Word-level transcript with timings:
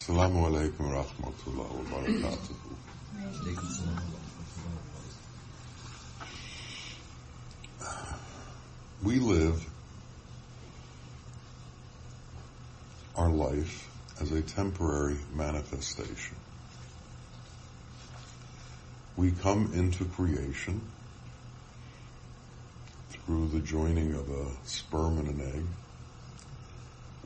Assalamu 0.00 0.46
alaikum 0.48 0.80
wa 0.80 1.04
rahmatullahi 1.04 1.72
wa 1.76 1.84
barakatuh. 2.00 2.56
We 9.02 9.18
live 9.18 9.68
our 13.14 13.28
life 13.28 13.90
as 14.22 14.32
a 14.32 14.40
temporary 14.40 15.18
manifestation. 15.34 16.36
We 19.18 19.32
come 19.32 19.70
into 19.74 20.06
creation 20.06 20.80
through 23.10 23.48
the 23.48 23.60
joining 23.60 24.14
of 24.14 24.30
a 24.30 24.46
sperm 24.64 25.18
and 25.18 25.28
an 25.28 25.40
egg. 25.54 25.66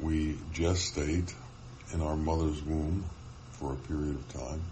We 0.02 0.38
gestate 0.52 1.32
in 1.92 2.00
our 2.00 2.16
mother's 2.16 2.62
womb 2.62 3.04
for 3.52 3.72
a 3.72 3.76
period 3.76 4.16
of 4.16 4.32
time. 4.32 4.62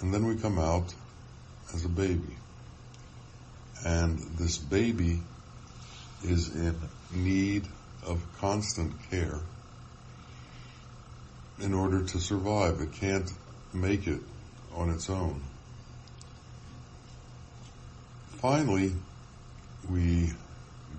And 0.00 0.12
then 0.12 0.26
we 0.26 0.36
come 0.36 0.58
out 0.58 0.94
as 1.72 1.84
a 1.84 1.88
baby. 1.88 2.36
And 3.84 4.18
this 4.38 4.58
baby 4.58 5.20
is 6.22 6.54
in 6.54 6.76
need 7.12 7.64
of 8.06 8.22
constant 8.38 8.92
care 9.10 9.40
in 11.60 11.74
order 11.74 12.04
to 12.04 12.18
survive. 12.18 12.80
It 12.80 12.92
can't 12.92 13.30
make 13.72 14.06
it 14.06 14.20
on 14.74 14.90
its 14.90 15.08
own. 15.08 15.42
Finally, 18.38 18.92
we 19.90 20.30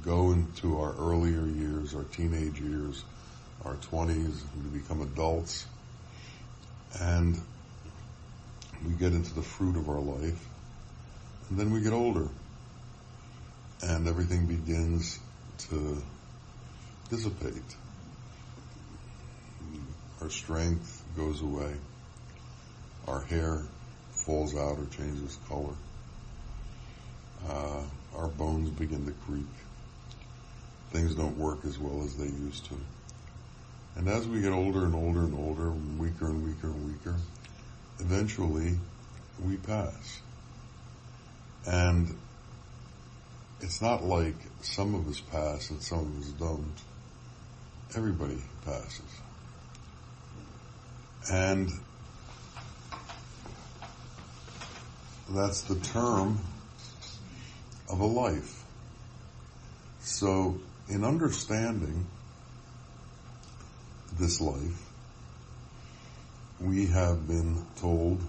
go 0.04 0.32
into 0.32 0.80
our 0.80 0.96
earlier 0.96 1.46
years, 1.46 1.94
our 1.96 2.04
teenage 2.04 2.60
years, 2.60 3.04
our 3.64 3.76
20s, 3.76 4.42
we 4.56 4.80
become 4.80 5.02
adults, 5.02 5.66
and 7.00 7.40
we 8.86 8.94
get 8.94 9.14
into 9.14 9.34
the 9.34 9.42
fruit 9.42 9.76
of 9.76 9.90
our 9.90 10.00
life, 10.00 10.46
and 11.50 11.60
then 11.60 11.72
we 11.72 11.82
get 11.82 11.94
older, 11.94 12.28
and 13.82 14.08
everything 14.08 14.46
begins 14.46 15.20
to 15.58 16.02
dissipate. 17.10 17.76
Our 20.22 20.30
strength 20.30 21.04
goes 21.16 21.42
away. 21.42 21.74
Our 23.08 23.22
hair 23.22 23.62
falls 24.12 24.56
out 24.56 24.80
or 24.80 24.86
changes 24.88 25.38
color. 25.48 25.76
Uh, 27.48 27.84
our 28.16 28.28
bones 28.28 28.70
begin 28.70 29.06
to 29.06 29.12
creak. 29.28 29.46
Things 30.92 31.14
don't 31.16 31.38
work 31.38 31.60
as 31.66 31.78
well 31.78 32.04
as 32.04 32.16
they 32.16 32.26
used 32.26 32.66
to. 32.66 32.76
And 33.96 34.10
as 34.10 34.28
we 34.28 34.42
get 34.42 34.52
older 34.52 34.86
and 34.86 34.94
older 34.94 35.22
and 35.22 35.34
older, 35.34 35.72
weaker 35.72 36.26
and 36.26 36.46
weaker 36.46 36.68
and 36.68 36.92
weaker, 36.92 37.16
eventually 38.00 38.76
we 39.44 39.56
pass. 39.58 40.20
And 41.66 42.18
it's 43.62 43.82
not 43.82 44.04
like 44.04 44.36
some 44.62 44.96
of 44.96 45.08
us 45.08 45.22
pass 45.22 45.70
and 45.70 45.82
some 45.82 46.00
of 46.00 46.20
us 46.22 46.30
don't. 46.32 46.76
Everybody 47.96 48.42
passes. 48.66 49.02
And 51.32 51.70
that's 55.30 55.62
the 55.62 55.76
term 55.76 56.40
of 57.90 58.00
a 58.00 58.06
life. 58.06 58.64
So 60.02 60.60
in 60.90 61.04
understanding 61.04 62.06
this 64.20 64.40
life, 64.40 64.90
we 66.60 66.88
have 66.88 67.28
been 67.28 67.66
told 67.78 68.22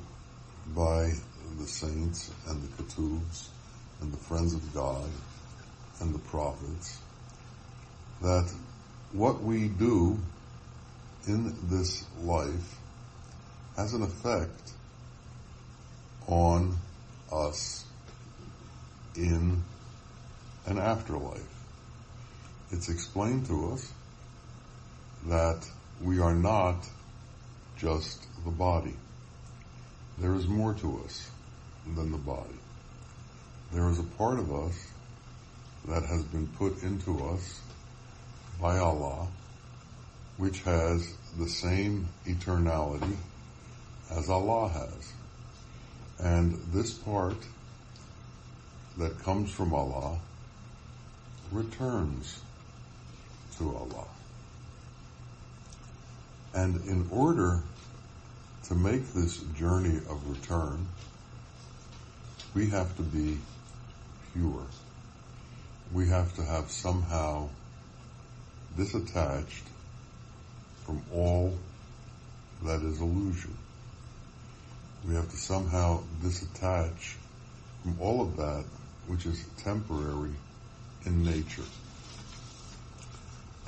by 0.74 1.12
the 1.58 1.66
saints 1.66 2.30
and 2.48 2.62
the 2.62 2.82
qutubs 2.82 3.48
and 4.00 4.12
the 4.12 4.16
friends 4.16 4.52
of 4.52 4.74
God 4.74 5.08
and 6.00 6.14
the 6.14 6.18
prophets 6.18 7.00
that 8.22 8.50
what 9.12 9.42
we 9.42 9.68
do 9.68 10.18
in 11.26 11.54
this 11.70 12.04
life 12.22 12.78
has 13.76 13.94
an 13.94 14.02
effect 14.02 14.72
on 16.26 16.76
us 17.32 17.84
in 19.14 19.62
an 20.66 20.78
afterlife. 20.78 21.40
It's 22.70 22.88
explained 22.88 23.46
to 23.46 23.72
us 23.72 23.92
that 25.26 25.66
we 26.02 26.20
are 26.20 26.34
not 26.34 26.76
just 27.76 28.26
the 28.44 28.50
body. 28.50 28.94
There 30.18 30.34
is 30.34 30.46
more 30.46 30.74
to 30.74 31.02
us 31.04 31.30
than 31.94 32.10
the 32.12 32.18
body. 32.18 32.58
There 33.72 33.88
is 33.90 33.98
a 33.98 34.04
part 34.04 34.38
of 34.38 34.52
us 34.52 34.74
that 35.88 36.04
has 36.04 36.22
been 36.24 36.48
put 36.58 36.82
into 36.82 37.24
us 37.26 37.60
by 38.60 38.78
Allah, 38.78 39.28
which 40.36 40.62
has 40.62 41.06
the 41.38 41.48
same 41.48 42.08
eternality 42.26 43.16
as 44.10 44.28
Allah 44.30 44.68
has. 44.68 45.12
And 46.18 46.54
this 46.72 46.94
part 46.94 47.36
that 48.96 49.18
comes 49.22 49.52
from 49.52 49.74
Allah 49.74 50.18
returns 51.52 52.40
to 53.58 53.76
Allah. 53.76 54.06
And 56.56 56.76
in 56.86 57.06
order 57.10 57.62
to 58.68 58.74
make 58.74 59.12
this 59.12 59.36
journey 59.58 59.98
of 60.08 60.26
return, 60.26 60.86
we 62.54 62.70
have 62.70 62.96
to 62.96 63.02
be 63.02 63.36
pure. 64.32 64.64
We 65.92 66.08
have 66.08 66.34
to 66.36 66.42
have 66.42 66.70
somehow 66.70 67.50
disattached 68.78 69.64
from 70.86 71.02
all 71.12 71.58
that 72.62 72.80
is 72.80 73.02
illusion. 73.02 73.54
We 75.06 75.14
have 75.14 75.28
to 75.28 75.36
somehow 75.36 76.04
disattach 76.22 77.16
from 77.82 78.00
all 78.00 78.22
of 78.22 78.36
that 78.38 78.64
which 79.08 79.26
is 79.26 79.44
temporary 79.58 80.32
in 81.04 81.22
nature. 81.22 81.66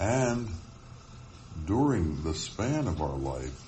And 0.01 0.49
during 1.67 2.23
the 2.23 2.35
span 2.35 2.87
of 2.87 3.01
our 3.01 3.17
life, 3.17 3.61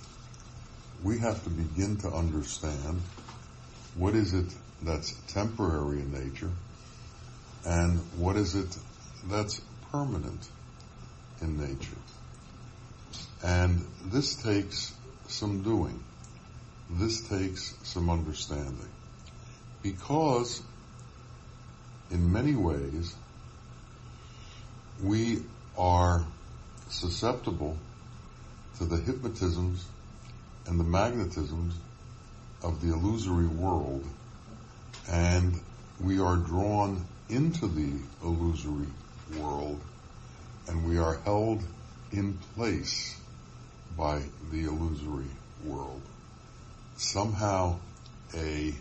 we 1.03 1.19
have 1.19 1.43
to 1.45 1.51
begin 1.51 1.97
to 1.99 2.09
understand 2.09 3.01
what 3.95 4.15
is 4.15 4.35
it 4.35 4.47
that's 4.83 5.13
temporary 5.29 6.01
in 6.01 6.13
nature 6.13 6.51
and 7.65 7.99
what 8.17 8.37
is 8.37 8.55
it 8.55 8.77
that's 9.29 9.61
permanent 9.91 10.49
in 11.41 11.59
nature. 11.59 11.97
And 13.43 13.87
this 14.07 14.35
takes 14.37 14.93
some 15.29 15.63
doing. 15.63 16.03
This 16.91 17.21
takes 17.29 17.75
some 17.83 18.11
understanding. 18.11 18.89
Because 19.83 20.63
in 22.11 22.33
many 22.33 22.55
ways, 22.55 23.15
we 25.03 25.43
are 25.79 26.25
susceptible 26.91 27.77
to 28.79 28.85
the 28.85 28.97
hypnotisms 28.97 29.87
and 30.67 30.79
the 30.79 30.85
magnetisms 30.85 31.73
of 32.63 32.81
the 32.83 32.93
illusory 32.93 33.47
world 33.47 34.05
and 35.09 35.55
we 36.01 36.21
are 36.21 36.37
drawn 36.37 37.05
into 37.29 37.67
the 37.67 37.93
illusory 38.23 38.87
world 39.39 39.81
and 40.69 40.89
we 40.89 40.99
are 40.99 41.19
held 41.25 41.63
in 42.13 42.37
place 42.55 43.17
by 43.97 44.23
the 44.51 44.65
illusory 44.65 45.31
world. 45.65 46.01
Somehow 46.97 47.77
a 48.35 48.75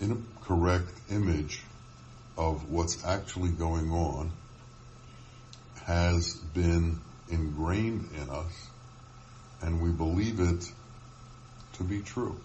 incorrect 0.00 0.90
image 1.10 1.62
of 2.36 2.70
what's 2.70 3.04
actually 3.04 3.50
going 3.50 3.90
on 3.90 4.30
has 5.88 6.34
been 6.34 7.00
ingrained 7.30 8.10
in 8.14 8.28
us 8.28 8.68
and 9.62 9.80
we 9.80 9.90
believe 9.90 10.38
it 10.38 10.70
to 11.72 11.82
be 11.82 12.02
true. 12.02 12.38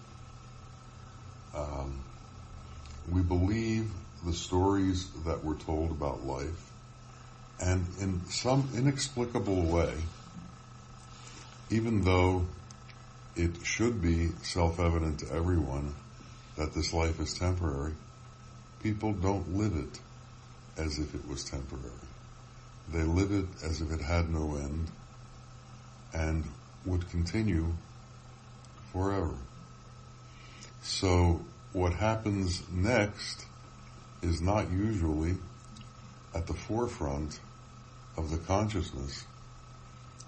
Um, 1.54 2.00
we 3.12 3.20
believe 3.20 3.90
the 4.24 4.32
stories 4.32 5.06
that 5.26 5.44
we're 5.44 5.58
told 5.58 5.90
about 5.90 6.24
life 6.24 6.70
and 7.60 7.86
in 8.00 8.24
some 8.30 8.66
inexplicable 8.74 9.62
way, 9.62 9.92
even 11.68 12.02
though 12.02 12.46
it 13.36 13.50
should 13.62 14.00
be 14.00 14.28
self-evident 14.42 15.20
to 15.20 15.32
everyone 15.34 15.94
that 16.56 16.72
this 16.72 16.94
life 16.94 17.20
is 17.20 17.34
temporary, 17.38 17.92
people 18.82 19.12
don't 19.12 19.54
live 19.54 19.76
it 19.76 20.00
as 20.82 20.98
if 20.98 21.14
it 21.14 21.28
was 21.28 21.44
temporary. 21.44 22.03
They 22.94 23.02
live 23.02 23.32
it 23.32 23.46
as 23.64 23.80
if 23.80 23.90
it 23.90 24.00
had 24.00 24.30
no 24.30 24.54
end 24.54 24.88
and 26.12 26.44
would 26.86 27.10
continue 27.10 27.72
forever. 28.92 29.34
So 30.80 31.44
what 31.72 31.92
happens 31.94 32.62
next 32.72 33.46
is 34.22 34.40
not 34.40 34.70
usually 34.70 35.34
at 36.36 36.46
the 36.46 36.54
forefront 36.54 37.40
of 38.16 38.30
the 38.30 38.38
consciousness 38.38 39.24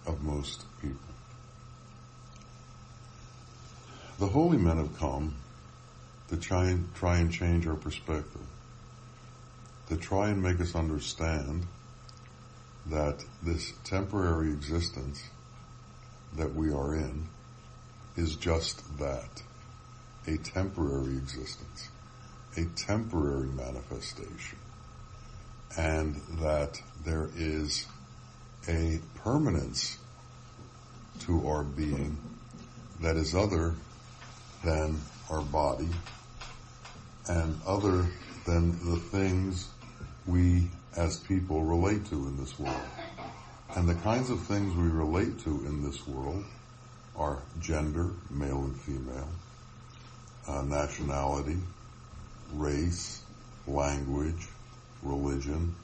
of 0.04 0.24
most 0.24 0.64
people. 0.82 0.98
The 4.18 4.26
holy 4.26 4.58
men 4.58 4.78
have 4.78 4.98
come 4.98 5.36
to 6.30 6.36
try 6.36 6.70
and, 6.70 6.92
try 6.96 7.18
and 7.18 7.32
change 7.32 7.64
our 7.68 7.76
perspective, 7.76 8.42
to 9.88 9.96
try 9.96 10.30
and 10.30 10.42
make 10.42 10.60
us 10.60 10.74
understand 10.74 11.68
that 12.91 13.25
this 13.43 13.73
temporary 13.85 14.50
existence 14.50 15.23
that 16.37 16.55
we 16.55 16.73
are 16.73 16.94
in 16.94 17.29
is 18.17 18.37
just 18.37 18.99
that, 18.99 19.43
a 20.27 20.37
temporary 20.38 21.17
existence, 21.17 21.88
a 22.56 22.65
temporary 22.77 23.49
manifestation, 23.49 24.59
and 25.77 26.17
that 26.41 26.81
there 27.05 27.29
is 27.37 27.87
a 28.69 29.00
permanence 29.17 29.99
to 31.21 31.47
our 31.47 31.65
being 31.65 32.17
that 33.00 33.17
is 33.17 33.35
other 33.35 33.75
than 34.65 35.00
our 35.31 35.43
body 35.43 35.88
and 37.29 37.59
other 37.67 38.06
than 38.47 38.73
the 38.93 38.99
things 39.11 39.69
we 40.27 40.69
as 40.96 41.19
people 41.19 41.62
relate 41.62 42.06
to 42.06 42.14
in 42.14 42.37
this 42.37 42.58
world. 42.58 42.81
And 43.76 43.88
the 43.88 43.94
kinds 43.94 44.31
of 44.31 44.40
things 44.43 44.75
we 44.75 44.88
relate 44.88 45.38
to 45.40 45.50
in 45.66 45.82
this 45.82 46.06
world 46.06 46.44
are 47.16 47.43
gender, 47.60 48.10
male 48.31 48.64
and 48.64 48.81
female, 48.81 49.28
uh, 50.48 50.62
nationality, 50.62 51.58
race, 52.54 53.22
language, 53.66 54.48
religion, 55.02 55.75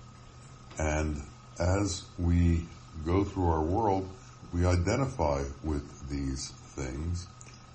and 0.78 1.20
as 1.58 2.04
we 2.18 2.66
go 3.04 3.24
through 3.24 3.46
our 3.46 3.62
world, 3.62 4.08
we 4.52 4.64
identify 4.64 5.42
with 5.62 6.08
these 6.08 6.50
things 6.74 7.26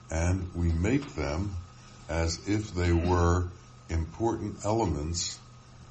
and 0.10 0.50
we 0.56 0.72
make 0.72 1.16
them 1.16 1.56
as 2.10 2.40
if 2.48 2.74
they 2.74 2.92
were 2.92 3.48
important 3.90 4.58
elements 4.66 5.40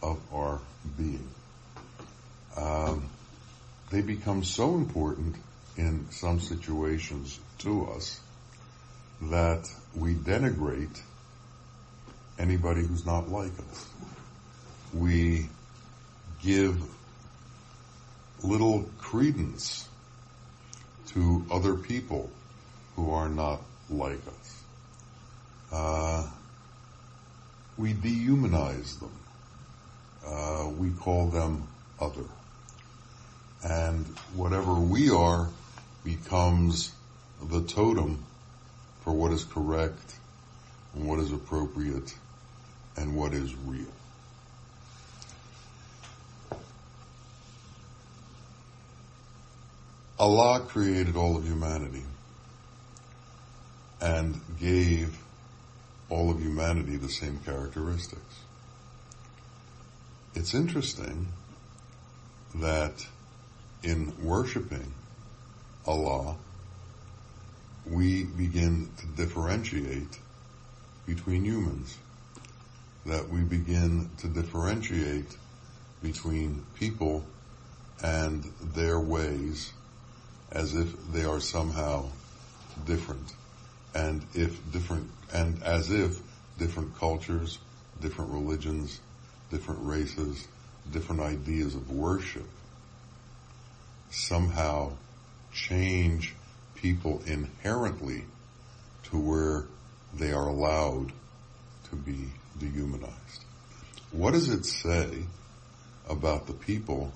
of 0.03 0.21
our 0.33 0.61
being. 0.97 1.29
Um, 2.57 3.09
they 3.91 4.01
become 4.01 4.43
so 4.45 4.75
important 4.75 5.37
in 5.77 6.07
some 6.11 6.41
situations 6.41 7.39
to 7.59 7.87
us 7.87 8.21
that 9.23 9.69
we 9.95 10.15
denigrate 10.15 11.01
anybody 12.39 12.83
who's 12.83 13.07
not 13.07 13.31
like 13.31 13.53
us. 13.71 13.87
We 14.93 15.49
give 16.43 16.81
little 18.43 18.89
credence 18.99 19.89
to 21.09 21.45
other 21.51 21.75
people 21.75 22.31
who 22.95 23.11
are 23.11 23.29
not 23.29 23.61
like 23.91 24.21
us. 24.27 24.63
Uh, 25.73 26.31
we 27.77 27.93
dehumanize 27.93 28.99
them. 28.99 29.13
Uh, 30.27 30.71
we 30.77 30.91
call 30.91 31.29
them 31.29 31.67
other. 32.01 32.25
And 33.69 34.07
whatever 34.33 34.75
we 34.75 35.11
are 35.11 35.49
becomes 36.05 36.93
the 37.43 37.63
totem 37.63 38.25
for 39.01 39.13
what 39.13 39.33
is 39.33 39.43
correct 39.43 40.15
and 40.95 41.09
what 41.09 41.19
is 41.19 41.33
appropriate 41.33 42.15
and 42.97 43.17
what 43.17 43.35
is 43.35 43.53
real. 43.65 43.87
Allah 50.17 50.61
created 50.61 51.17
all 51.17 51.37
of 51.37 51.45
humanity 51.45 52.05
and 54.01 54.41
gave 54.61 55.19
all 56.09 56.31
of 56.31 56.41
humanity 56.41 56.97
the 56.97 57.09
same 57.09 57.41
characteristics. 57.45 58.23
It's 60.37 60.55
interesting 60.55 61.27
that 62.55 63.05
in 63.83 64.13
worshiping 64.23 64.93
Allah, 65.87 66.37
we 67.89 68.25
begin 68.25 68.91
to 68.99 69.07
differentiate 69.07 70.19
between 71.07 71.45
humans, 71.45 71.97
that 73.05 73.29
we 73.29 73.41
begin 73.41 74.11
to 74.19 74.27
differentiate 74.27 75.37
between 76.03 76.65
people 76.75 77.25
and 78.03 78.45
their 78.75 78.99
ways 78.99 79.73
as 80.51 80.75
if 80.75 80.89
they 81.13 81.25
are 81.25 81.41
somehow 81.41 82.07
different. 82.85 83.33
And 83.95 84.25
if 84.35 84.73
different, 84.73 85.09
and 85.33 85.63
as 85.63 85.91
if 85.91 86.21
different 86.59 86.97
cultures, 86.99 87.59
different 88.01 88.33
religions, 88.33 89.01
different 89.51 89.81
races, 89.85 90.47
different 90.93 91.21
ideas 91.23 91.75
of 91.75 91.91
worship 91.91 92.47
somehow 94.11 94.93
change 95.53 96.35
people 96.75 97.23
inherently 97.27 98.25
to 99.05 99.19
where 99.19 99.65
they 100.15 100.33
are 100.33 100.49
allowed 100.49 101.13
to 101.91 101.97
be 101.97 102.31
dehumanized. 102.59 103.45
What 104.13 104.33
does 104.33 104.49
it 104.49 104.65
say 104.65 105.25
about 106.09 106.47
the 106.47 106.53
people 106.53 107.13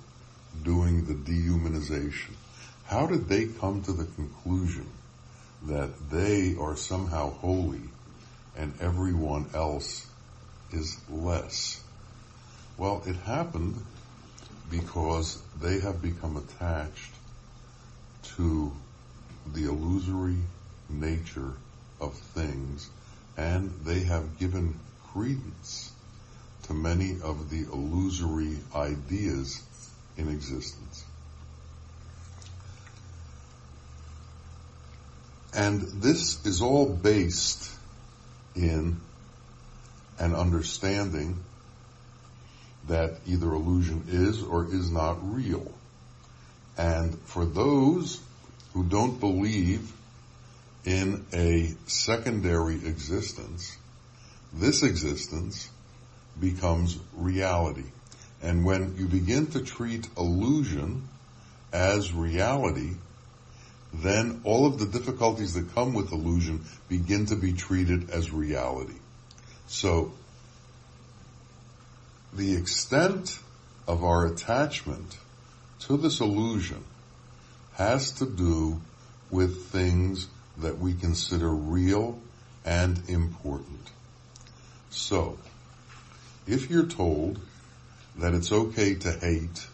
doing 0.62 1.04
the 1.04 1.14
dehumanization? 1.14 2.34
How 2.86 3.06
did 3.06 3.28
they 3.28 3.46
come 3.46 3.82
to 3.82 3.92
the 3.92 4.04
conclusion 4.04 4.86
that 5.62 6.10
they 6.10 6.56
are 6.58 6.76
somehow 6.76 7.30
holy 7.30 7.82
and 8.56 8.74
everyone 8.80 9.46
else 9.54 10.06
is 10.72 10.98
less? 11.08 11.82
Well, 12.76 13.02
it 13.06 13.16
happened 13.16 13.76
because 14.70 15.42
they 15.60 15.80
have 15.80 16.00
become 16.00 16.36
attached 16.36 17.12
to 18.36 18.72
the 19.52 19.64
illusory 19.64 20.38
nature 20.88 21.52
of 22.00 22.14
things 22.14 22.88
and 23.36 23.72
they 23.84 24.00
have 24.00 24.38
given 24.38 24.74
credence 25.12 25.92
to 26.64 26.74
many 26.74 27.16
of 27.22 27.50
the 27.50 27.62
illusory 27.62 28.56
ideas 28.74 29.60
in 30.16 30.28
existence. 30.28 31.04
And 35.52 35.80
this 36.02 36.44
is 36.46 36.62
all 36.62 36.86
based 36.86 37.70
in 38.54 39.00
an 40.18 40.34
understanding 40.34 41.38
that 42.88 43.18
either 43.26 43.52
illusion 43.52 44.04
is 44.08 44.42
or 44.42 44.66
is 44.66 44.90
not 44.90 45.18
real. 45.34 45.70
And 46.76 47.18
for 47.20 47.44
those 47.44 48.20
who 48.72 48.84
don't 48.84 49.20
believe 49.20 49.92
in 50.84 51.24
a 51.32 51.74
secondary 51.86 52.74
existence, 52.74 53.76
this 54.52 54.82
existence 54.82 55.68
becomes 56.38 56.98
reality. 57.14 57.84
And 58.42 58.64
when 58.64 58.96
you 58.96 59.06
begin 59.06 59.48
to 59.48 59.60
treat 59.60 60.08
illusion 60.16 61.08
as 61.72 62.12
reality, 62.12 62.94
then 63.92 64.40
all 64.44 64.66
of 64.66 64.78
the 64.78 64.86
difficulties 64.86 65.54
that 65.54 65.74
come 65.74 65.92
with 65.92 66.12
illusion 66.12 66.64
begin 66.88 67.26
to 67.26 67.36
be 67.36 67.52
treated 67.52 68.10
as 68.10 68.32
reality. 68.32 68.94
So 69.66 70.12
the 72.32 72.56
extent 72.56 73.38
of 73.86 74.04
our 74.04 74.26
attachment 74.26 75.18
to 75.80 75.96
this 75.96 76.20
illusion 76.20 76.84
has 77.74 78.12
to 78.12 78.26
do 78.26 78.80
with 79.30 79.66
things 79.66 80.28
that 80.58 80.78
we 80.78 80.94
consider 80.94 81.50
real 81.50 82.18
and 82.64 83.08
important. 83.08 83.90
So, 84.90 85.38
if 86.46 86.70
you're 86.70 86.86
told 86.86 87.40
that 88.16 88.34
it's 88.34 88.52
okay 88.52 88.94
to 88.94 89.12
hate, 89.12 89.66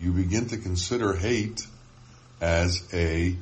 you 0.00 0.12
begin 0.12 0.48
to 0.48 0.56
consider 0.56 1.14
hate 1.14 1.66
as 2.40 2.82
a 2.92 3.36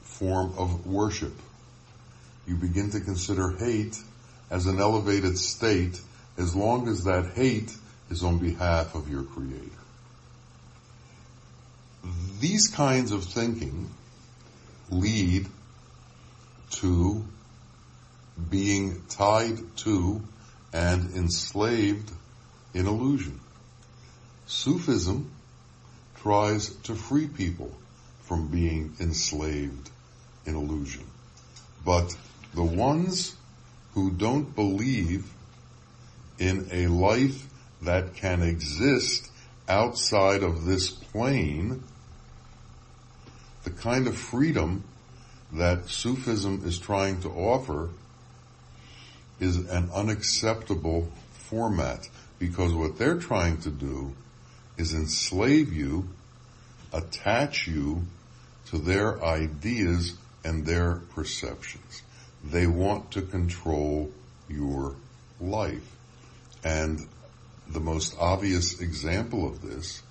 form 0.00 0.54
of 0.56 0.86
worship. 0.86 1.34
You 2.46 2.56
begin 2.56 2.90
to 2.90 3.00
consider 3.00 3.50
hate 3.50 3.98
as 4.50 4.66
an 4.66 4.80
elevated 4.80 5.38
state 5.38 6.00
as 6.42 6.56
long 6.56 6.88
as 6.88 7.04
that 7.04 7.24
hate 7.34 7.74
is 8.10 8.24
on 8.24 8.38
behalf 8.38 8.94
of 8.94 9.08
your 9.08 9.22
creator. 9.22 9.70
these 12.40 12.66
kinds 12.66 13.12
of 13.12 13.22
thinking 13.22 13.88
lead 14.90 15.46
to 16.70 17.24
being 18.50 19.00
tied 19.08 19.58
to 19.76 20.20
and 20.72 21.14
enslaved 21.14 22.10
in 22.74 22.88
illusion. 22.88 23.38
Sufism 24.46 25.30
tries 26.16 26.74
to 26.88 26.96
free 26.96 27.28
people 27.28 27.70
from 28.22 28.48
being 28.48 28.92
enslaved 28.98 29.90
in 30.46 30.56
illusion. 30.56 31.04
But 31.84 32.16
the 32.54 32.64
ones 32.64 33.36
who 33.94 34.10
don't 34.10 34.52
believe 34.56 35.30
in 36.38 36.68
a 36.72 36.86
life 36.86 37.48
that 37.82 38.14
can 38.14 38.42
exist 38.42 39.30
outside 39.68 40.42
of 40.42 40.64
this 40.64 40.90
plane, 40.90 41.82
the 43.64 43.70
kind 43.70 44.06
of 44.06 44.16
freedom 44.16 44.84
that 45.52 45.88
Sufism 45.88 46.62
is 46.64 46.78
trying 46.78 47.20
to 47.22 47.28
offer 47.28 47.90
is 49.40 49.56
an 49.56 49.90
unacceptable 49.94 51.10
format 51.32 52.08
because 52.38 52.72
what 52.72 52.98
they're 52.98 53.18
trying 53.18 53.58
to 53.58 53.70
do 53.70 54.14
is 54.76 54.94
enslave 54.94 55.72
you, 55.72 56.08
attach 56.92 57.66
you 57.66 58.02
to 58.66 58.78
their 58.78 59.22
ideas 59.22 60.14
and 60.44 60.64
their 60.64 60.96
perceptions. 61.14 62.02
They 62.44 62.66
want 62.66 63.12
to 63.12 63.22
control 63.22 64.10
your 64.48 64.96
life. 65.40 65.91
And 66.64 67.06
the 67.68 67.80
most 67.80 68.16
obvious 68.18 68.80
example 68.80 69.46
of 69.46 69.62
this 69.62 70.02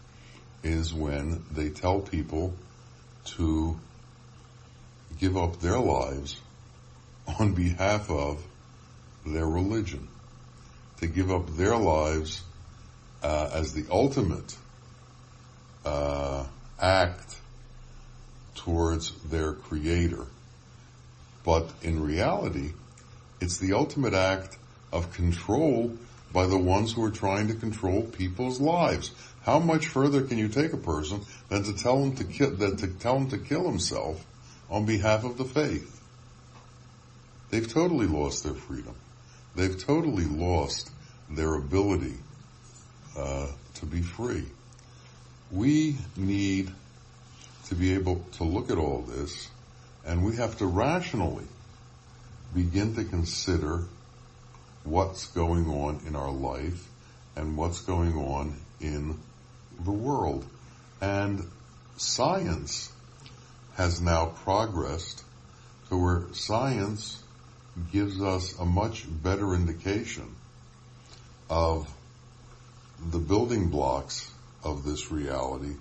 is 0.63 0.93
when 0.93 1.43
they 1.51 1.69
tell 1.69 2.01
people 2.01 2.53
to 3.37 3.79
give 5.19 5.37
up 5.37 5.59
their 5.59 5.79
lives 5.79 6.39
on 7.39 7.53
behalf 7.53 8.09
of 8.09 8.43
their 9.25 9.45
religion, 9.45 10.07
to 10.99 11.07
give 11.07 11.31
up 11.31 11.55
their 11.55 11.77
lives 11.77 12.41
uh, 13.23 13.49
as 13.53 13.73
the 13.73 13.85
ultimate 13.91 14.55
uh, 15.85 16.45
act 16.79 17.37
towards 18.55 19.11
their 19.23 19.53
creator. 19.53 20.25
But 21.43 21.71
in 21.81 22.03
reality, 22.03 22.73
it's 23.39 23.57
the 23.57 23.73
ultimate 23.73 24.13
act 24.13 24.57
of 24.91 25.13
control 25.13 25.97
by 26.33 26.47
the 26.47 26.57
ones 26.57 26.93
who 26.93 27.03
are 27.03 27.11
trying 27.11 27.47
to 27.47 27.53
control 27.53 28.03
people's 28.03 28.59
lives. 28.59 29.11
How 29.43 29.59
much 29.59 29.87
further 29.87 30.21
can 30.21 30.37
you 30.37 30.47
take 30.47 30.73
a 30.73 30.77
person 30.77 31.21
than 31.49 31.63
to 31.63 31.73
tell 31.73 32.03
him 32.03 32.15
to 32.15 32.23
kill, 32.23 32.51
than 32.51 32.77
to 32.77 32.87
tell 32.87 33.17
him 33.17 33.29
to 33.29 33.37
kill 33.37 33.63
himself 33.63 34.23
on 34.69 34.85
behalf 34.85 35.23
of 35.23 35.37
the 35.37 35.45
faith? 35.45 35.99
They've 37.49 37.67
totally 37.67 38.07
lost 38.07 38.43
their 38.43 38.53
freedom. 38.53 38.95
They've 39.55 39.77
totally 39.77 40.25
lost 40.25 40.89
their 41.29 41.55
ability 41.55 42.15
uh, 43.17 43.47
to 43.75 43.85
be 43.85 44.01
free. 44.01 44.45
We 45.51 45.97
need 46.15 46.71
to 47.67 47.75
be 47.75 47.93
able 47.95 48.25
to 48.33 48.43
look 48.43 48.69
at 48.69 48.77
all 48.77 49.01
this 49.01 49.49
and 50.05 50.23
we 50.23 50.35
have 50.37 50.57
to 50.57 50.65
rationally 50.65 51.45
begin 52.53 52.95
to 52.95 53.03
consider 53.03 53.85
what's 54.83 55.27
going 55.27 55.67
on 55.67 56.01
in 56.07 56.15
our 56.15 56.31
life 56.31 56.87
and 57.35 57.57
what's 57.57 57.81
going 57.81 58.13
on 58.13 58.55
in 58.79 59.17
the 59.83 59.91
world. 59.91 60.45
And 60.99 61.47
science 61.97 62.91
has 63.75 64.01
now 64.01 64.27
progressed 64.43 65.23
to 65.89 65.97
where 65.97 66.23
science 66.33 67.21
gives 67.91 68.21
us 68.21 68.57
a 68.59 68.65
much 68.65 69.05
better 69.23 69.53
indication 69.53 70.35
of 71.49 71.91
the 73.11 73.19
building 73.19 73.69
blocks 73.69 74.31
of 74.63 74.83
this 74.83 75.11
reality 75.11 75.75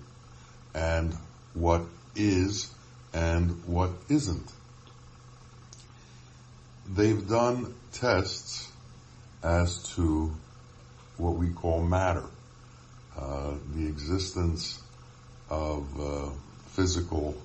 and 0.73 1.13
what 1.53 1.83
is 2.15 2.71
and 3.13 3.63
what 3.65 3.91
isn't. 4.09 4.51
They've 6.89 7.27
done 7.27 7.73
tests 7.93 8.70
as 9.43 9.83
to 9.95 10.31
what 11.17 11.35
we 11.35 11.49
call 11.49 11.81
matter, 11.81 12.25
uh, 13.17 13.53
the 13.75 13.87
existence 13.87 14.81
of 15.49 15.99
uh, 15.99 16.29
physical 16.69 17.35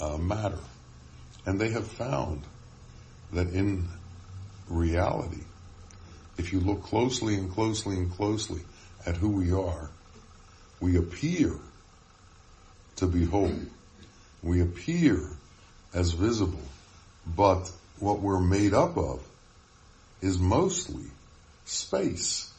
uh, 0.00 0.16
matter. 0.16 0.58
And 1.46 1.60
they 1.60 1.70
have 1.70 1.86
found 1.86 2.42
that 3.32 3.48
in 3.48 3.88
reality, 4.68 5.42
if 6.38 6.52
you 6.52 6.60
look 6.60 6.82
closely 6.82 7.34
and 7.34 7.52
closely 7.52 7.96
and 7.96 8.10
closely 8.10 8.60
at 9.06 9.16
who 9.16 9.30
we 9.30 9.52
are, 9.52 9.90
we 10.80 10.96
appear 10.96 11.52
to 12.96 13.06
be 13.06 13.24
whole. 13.24 13.54
We 14.42 14.60
appear 14.60 15.20
as 15.92 16.12
visible, 16.12 16.62
but 17.26 17.70
what 17.98 18.20
we're 18.20 18.40
made 18.40 18.74
up 18.74 18.96
of 18.96 19.26
is 20.24 20.38
mostly 20.38 21.04
space. 21.66 22.50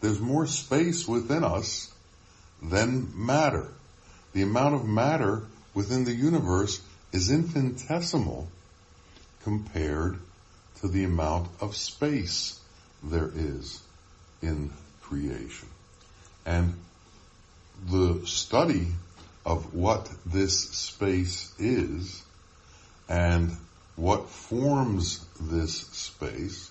There's 0.00 0.20
more 0.20 0.46
space 0.46 1.08
within 1.08 1.42
us 1.42 1.90
than 2.62 3.08
matter. 3.14 3.68
The 4.34 4.42
amount 4.42 4.74
of 4.74 4.84
matter 4.84 5.42
within 5.74 6.04
the 6.04 6.12
universe 6.12 6.80
is 7.10 7.30
infinitesimal 7.30 8.48
compared 9.44 10.18
to 10.80 10.88
the 10.88 11.04
amount 11.04 11.48
of 11.60 11.74
space 11.74 12.60
there 13.02 13.30
is 13.34 13.80
in 14.42 14.70
creation. 15.02 15.68
And 16.44 16.74
the 17.88 18.26
study 18.26 18.88
of 19.46 19.74
what 19.74 20.10
this 20.26 20.60
space 20.70 21.52
is 21.58 22.22
and 23.08 23.56
what 23.98 24.30
forms 24.30 25.26
this 25.40 25.80
space 25.88 26.70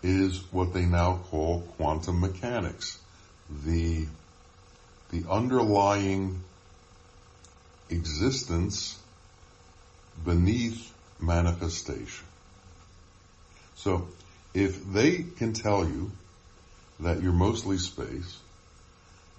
is 0.00 0.40
what 0.52 0.72
they 0.72 0.86
now 0.86 1.18
call 1.28 1.62
quantum 1.76 2.20
mechanics. 2.20 2.98
The, 3.64 4.06
the 5.10 5.24
underlying 5.28 6.40
existence 7.90 8.96
beneath 10.24 10.92
manifestation. 11.20 12.26
So 13.74 14.06
if 14.54 14.84
they 14.92 15.24
can 15.24 15.52
tell 15.52 15.84
you 15.84 16.12
that 17.00 17.22
you're 17.22 17.32
mostly 17.32 17.78
space 17.78 18.38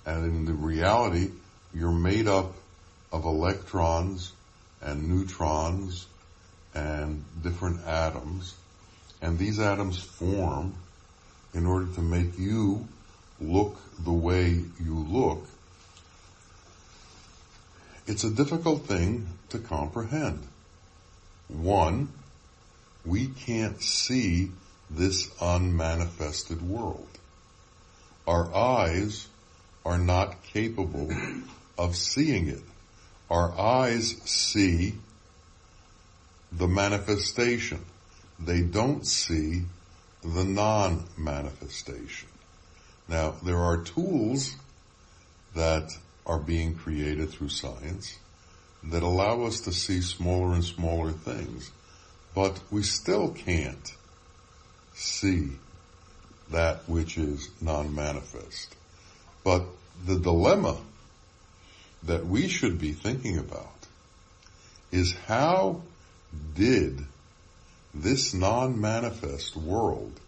and 0.05 0.25
in 0.25 0.45
the 0.45 0.53
reality 0.53 1.31
you're 1.73 1.91
made 1.91 2.27
up 2.27 2.53
of 3.13 3.23
electrons 3.23 4.33
and 4.81 5.07
neutrons 5.07 6.05
and 6.73 7.23
different 7.41 7.85
atoms 7.85 8.55
and 9.21 9.37
these 9.37 9.59
atoms 9.59 9.99
form 9.99 10.75
in 11.53 11.65
order 11.65 11.87
to 11.93 12.01
make 12.01 12.37
you 12.37 12.87
look 13.39 13.77
the 14.03 14.11
way 14.11 14.61
you 14.83 14.95
look, 15.09 15.45
it's 18.05 18.23
a 18.23 18.29
difficult 18.29 18.85
thing 18.85 19.27
to 19.49 19.59
comprehend. 19.59 20.41
One, 21.47 22.09
we 23.05 23.27
can't 23.27 23.81
see 23.81 24.51
this 24.89 25.29
unmanifested 25.41 26.61
world. 26.61 27.07
Our 28.27 28.53
eyes 28.53 29.27
are 29.85 29.97
not 29.97 30.43
capable 30.43 31.09
of 31.77 31.95
seeing 31.95 32.47
it. 32.47 32.63
Our 33.29 33.57
eyes 33.57 34.15
see 34.25 34.95
the 36.57 36.67
manifestation. 36.67 37.85
They 38.39 38.61
don't 38.61 39.05
see 39.05 39.63
the 40.23 40.43
non-manifestation. 40.43 42.29
Now, 43.07 43.35
there 43.43 43.57
are 43.57 43.77
tools 43.77 44.55
that 45.55 45.91
are 46.25 46.39
being 46.39 46.75
created 46.75 47.29
through 47.29 47.49
science 47.49 48.17
that 48.83 49.03
allow 49.03 49.43
us 49.43 49.61
to 49.61 49.71
see 49.71 50.01
smaller 50.01 50.53
and 50.53 50.63
smaller 50.63 51.11
things, 51.11 51.71
but 52.35 52.59
we 52.69 52.83
still 52.83 53.29
can't 53.29 53.93
see 54.93 55.51
that 56.51 56.87
which 56.87 57.17
is 57.17 57.49
non-manifest. 57.61 58.75
But 59.43 59.63
the 60.05 60.19
dilemma 60.19 60.77
that 62.03 62.25
we 62.25 62.47
should 62.47 62.79
be 62.79 62.91
thinking 62.91 63.37
about 63.37 63.87
is 64.91 65.15
how 65.27 65.81
did 66.55 67.05
this 67.93 68.33
non-manifest 68.33 69.55
world 69.55 70.19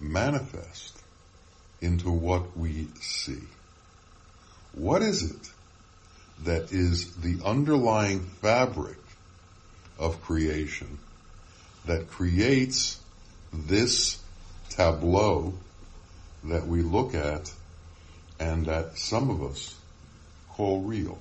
manifest 0.00 0.98
into 1.80 2.10
what 2.10 2.56
we 2.56 2.88
see? 3.00 3.42
What 4.72 5.02
is 5.02 5.30
it 5.30 5.50
that 6.44 6.72
is 6.72 7.14
the 7.16 7.38
underlying 7.44 8.20
fabric 8.20 8.98
of 9.98 10.22
creation 10.22 10.98
that 11.86 12.08
creates 12.10 12.98
this 13.52 14.18
tableau 14.70 15.52
that 16.44 16.66
we 16.66 16.82
look 16.82 17.14
at 17.14 17.52
and 18.40 18.66
that 18.66 18.98
some 18.98 19.30
of 19.30 19.42
us 19.42 19.74
call 20.50 20.80
real. 20.82 21.18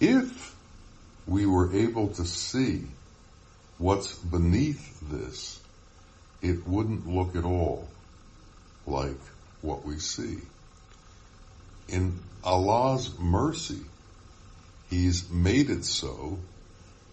If 0.00 0.54
we 1.28 1.46
were 1.46 1.72
able 1.74 2.08
to 2.08 2.24
see 2.24 2.82
what's 3.76 4.14
beneath 4.14 4.98
this, 5.10 5.60
it 6.42 6.66
wouldn't 6.66 7.06
look 7.06 7.36
at 7.36 7.44
all 7.44 7.86
like 8.86 9.20
what 9.60 9.84
we 9.84 9.98
see. 9.98 10.38
In 11.88 12.18
Allah's 12.42 13.16
mercy, 13.18 13.80
He's 14.90 15.28
made 15.28 15.68
it 15.68 15.84
so 15.84 16.38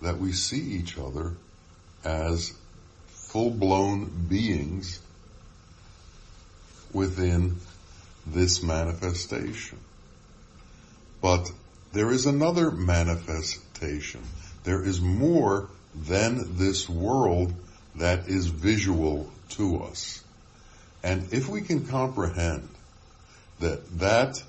that 0.02 0.18
we 0.18 0.32
see 0.32 0.62
each 0.62 0.98
other 0.98 1.34
as 2.06 2.54
full-blown 3.08 4.28
beings 4.30 5.02
within 6.94 7.58
this 8.26 8.64
manifestation. 8.64 9.80
But 11.22 11.52
there 11.92 12.12
is 12.12 12.26
another 12.26 12.72
manifestation. 13.82 14.22
There 14.64 14.84
is 14.84 15.02
more 15.02 15.70
than 15.94 16.58
this 16.58 16.90
world 16.90 17.54
that 17.96 18.28
is 18.28 18.48
visual 18.48 19.30
to 19.50 19.84
us. 19.84 20.24
And 21.04 21.32
if 21.34 21.48
we 21.48 21.62
can 21.62 21.86
comprehend 21.86 22.68
that 23.60 24.00
that 24.00 24.42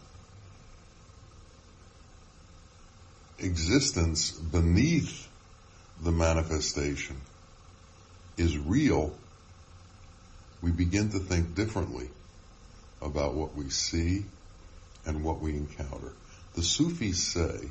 existence 3.39 4.31
beneath 4.33 5.29
the 6.03 6.13
manifestation 6.13 7.17
is 8.37 8.57
real, 8.57 9.15
we 10.63 10.71
begin 10.71 11.11
to 11.11 11.19
think 11.19 11.55
differently 11.55 12.09
about 13.03 13.35
what 13.35 13.55
we 13.55 13.69
see 13.69 14.25
and 15.05 15.23
what 15.23 15.41
we 15.41 15.53
encounter. 15.53 16.13
The 16.55 16.63
Sufis 16.63 17.23
say 17.23 17.69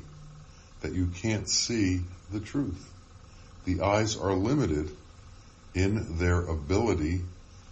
that 0.86 0.94
you 0.94 1.08
can't 1.08 1.48
see 1.48 2.00
the 2.30 2.38
truth. 2.38 2.88
The 3.64 3.80
eyes 3.80 4.16
are 4.16 4.34
limited 4.34 4.88
in 5.74 6.16
their 6.18 6.42
ability 6.42 7.22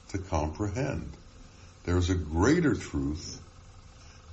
to 0.08 0.18
comprehend. 0.18 1.12
There's 1.84 2.10
a 2.10 2.16
greater 2.16 2.74
truth 2.74 3.40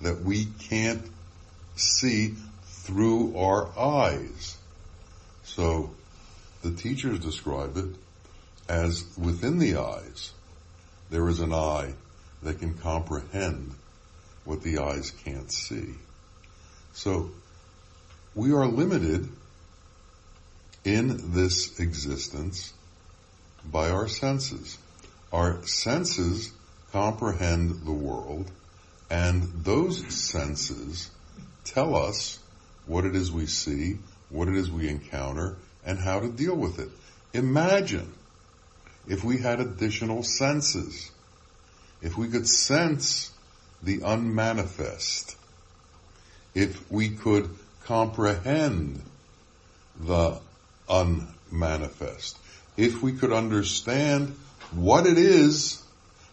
that 0.01 0.23
we 0.23 0.47
can't 0.61 1.05
see 1.75 2.33
through 2.63 3.37
our 3.37 3.69
eyes. 3.77 4.57
So 5.43 5.91
the 6.63 6.71
teachers 6.71 7.19
describe 7.19 7.77
it 7.77 7.89
as 8.67 9.05
within 9.15 9.59
the 9.59 9.75
eyes, 9.75 10.31
there 11.11 11.29
is 11.29 11.39
an 11.39 11.53
eye 11.53 11.93
that 12.41 12.57
can 12.57 12.73
comprehend 12.73 13.75
what 14.43 14.63
the 14.63 14.79
eyes 14.79 15.11
can't 15.23 15.51
see. 15.51 15.93
So 16.93 17.29
we 18.33 18.53
are 18.53 18.65
limited 18.65 19.29
in 20.83 21.33
this 21.33 21.79
existence 21.79 22.73
by 23.65 23.89
our 23.89 24.07
senses. 24.07 24.77
Our 25.31 25.65
senses 25.65 26.51
comprehend 26.91 27.85
the 27.85 27.91
world 27.91 28.49
and 29.09 29.43
those 29.65 30.07
senses 30.13 31.11
tell 31.65 31.95
us 31.95 32.39
what 32.85 33.03
it 33.03 33.15
is 33.15 33.31
we 33.31 33.45
see, 33.45 33.97
what 34.29 34.47
it 34.47 34.55
is 34.55 34.71
we 34.71 34.87
encounter, 34.87 35.57
and 35.85 35.99
how 35.99 36.21
to 36.21 36.29
deal 36.29 36.55
with 36.55 36.79
it. 36.79 36.89
Imagine 37.33 38.13
if 39.07 39.23
we 39.23 39.37
had 39.37 39.59
additional 39.59 40.23
senses, 40.23 41.11
if 42.01 42.17
we 42.17 42.29
could 42.29 42.47
sense 42.47 43.31
the 43.83 44.01
unmanifest, 44.01 45.35
if 46.55 46.89
we 46.89 47.09
could 47.09 47.49
comprehend 47.91 49.01
the 49.99 50.39
unmanifest, 50.89 52.37
if 52.77 53.03
we 53.03 53.11
could 53.11 53.33
understand 53.33 54.33
what 54.71 55.05
it 55.05 55.17
is 55.17 55.83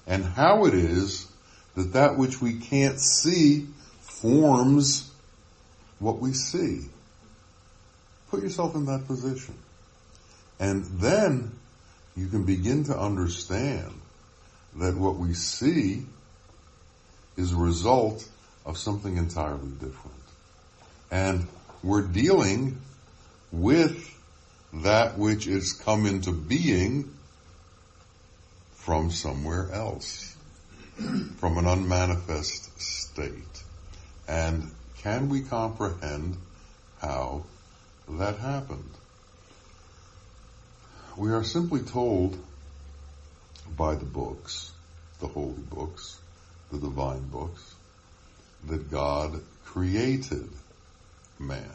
and 0.07 0.25
how 0.25 0.67
it 0.67 0.75
is 0.75 1.27
that 1.75 1.95
that 1.95 2.17
which 2.17 2.41
we 2.41 2.55
can't 2.61 3.01
see 3.01 3.67
forms 4.03 5.11
what 5.99 6.21
we 6.21 6.33
see. 6.33 6.83
Put 8.31 8.41
yourself 8.41 8.77
in 8.77 8.87
that 8.87 9.09
position. 9.09 9.55
And 10.61 10.85
then 11.01 11.51
you 12.17 12.29
can 12.29 12.45
begin 12.45 12.85
to 12.85 12.97
understand 12.97 14.01
that 14.77 14.97
what 14.97 15.17
we 15.17 15.35
see 15.35 16.07
is 17.37 17.53
a 17.53 17.57
result 17.57 18.29
of 18.65 18.79
something 18.79 19.17
entirely 19.17 19.73
different. 19.81 20.18
And 21.11 21.47
we're 21.83 22.03
dealing 22.03 22.81
with 23.51 24.15
that 24.73 25.17
which 25.19 25.47
is 25.47 25.73
come 25.73 26.07
into 26.07 26.33
being 26.33 27.15
from 28.75 29.11
somewhere 29.11 29.71
else, 29.73 30.37
from 31.37 31.59
an 31.59 31.67
unmanifest 31.67 32.81
state. 32.81 33.63
And 34.27 34.71
can 34.99 35.29
we 35.29 35.43
comprehend 35.43 36.37
how 37.01 37.45
that 38.09 38.39
happened? 38.39 38.91
We 41.17 41.33
are 41.33 41.45
simply 41.45 41.81
told 41.81 42.39
by 43.77 43.95
the 43.95 44.05
books, 44.05 44.73
the 45.21 45.29
holy 45.29 45.63
books, 45.71 46.19
the 46.71 46.79
divine 46.79 47.29
books, 47.29 47.75
that 48.69 48.91
God 48.91 49.41
created 49.65 50.49
man. 51.39 51.75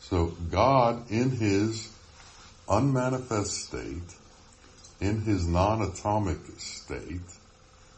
So 0.00 0.26
God 0.50 1.10
in 1.10 1.30
his 1.30 1.88
unmanifest 2.68 3.66
state, 3.66 4.14
in 5.00 5.22
his 5.22 5.46
non-atomic 5.46 6.38
state, 6.58 7.20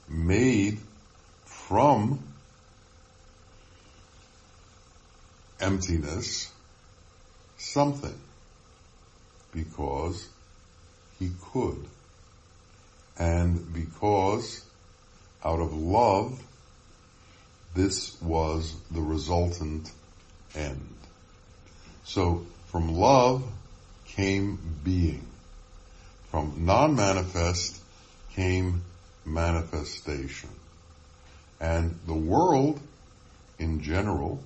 made 0.08 0.78
from 1.44 2.18
emptiness 5.60 6.50
something 7.56 8.18
because 9.52 10.28
he 11.18 11.30
could. 11.52 11.86
And 13.18 13.72
because 13.72 14.64
out 15.44 15.60
of 15.60 15.72
love, 15.74 16.42
this 17.74 18.20
was 18.20 18.74
the 18.90 19.00
resultant 19.00 19.90
end. 20.54 20.94
So 22.04 22.46
from 22.66 22.94
love 22.94 23.44
came 24.06 24.58
being. 24.84 25.26
From 26.30 26.64
non-manifest 26.64 27.78
came 28.34 28.82
manifestation. 29.24 30.50
And 31.60 31.98
the 32.06 32.14
world 32.14 32.80
in 33.58 33.82
general 33.82 34.42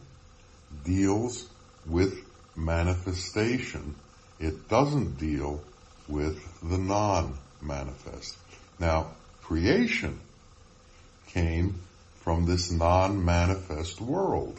deals 0.84 1.48
with 1.86 2.14
manifestation 2.56 3.94
it 4.38 4.68
doesn't 4.68 5.18
deal 5.18 5.62
with 6.08 6.38
the 6.62 6.78
non-manifest. 6.78 8.36
Now, 8.78 9.12
creation 9.42 10.20
came 11.28 11.80
from 12.20 12.46
this 12.46 12.70
non-manifest 12.70 14.00
world, 14.00 14.58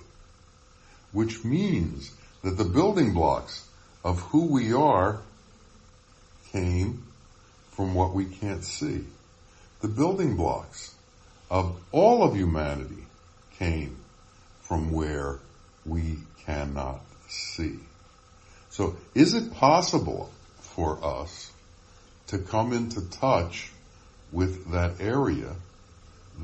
which 1.18 1.44
means 1.44 2.12
that 2.44 2.58
the 2.58 2.64
building 2.64 3.12
blocks 3.12 3.68
of 4.04 4.20
who 4.20 4.46
we 4.46 4.72
are 4.72 5.20
came 6.52 7.02
from 7.72 7.96
what 7.96 8.14
we 8.14 8.24
can't 8.24 8.64
see. 8.64 9.04
The 9.82 9.88
building 9.88 10.36
blocks 10.36 10.94
of 11.50 11.76
all 11.92 12.22
of 12.22 12.36
humanity 12.36 13.04
came 13.58 13.98
from 14.62 14.92
where 14.92 15.40
we 15.88 16.20
cannot 16.46 17.02
see. 17.28 17.80
So 18.70 18.96
is 19.16 19.34
it 19.34 19.56
possible 19.56 20.30
for 20.60 21.04
us 21.04 21.52
to 22.28 22.38
come 22.38 22.74
into 22.74 23.02
touch 23.10 23.72
with 24.32 24.70
that 24.72 25.02
area 25.02 25.56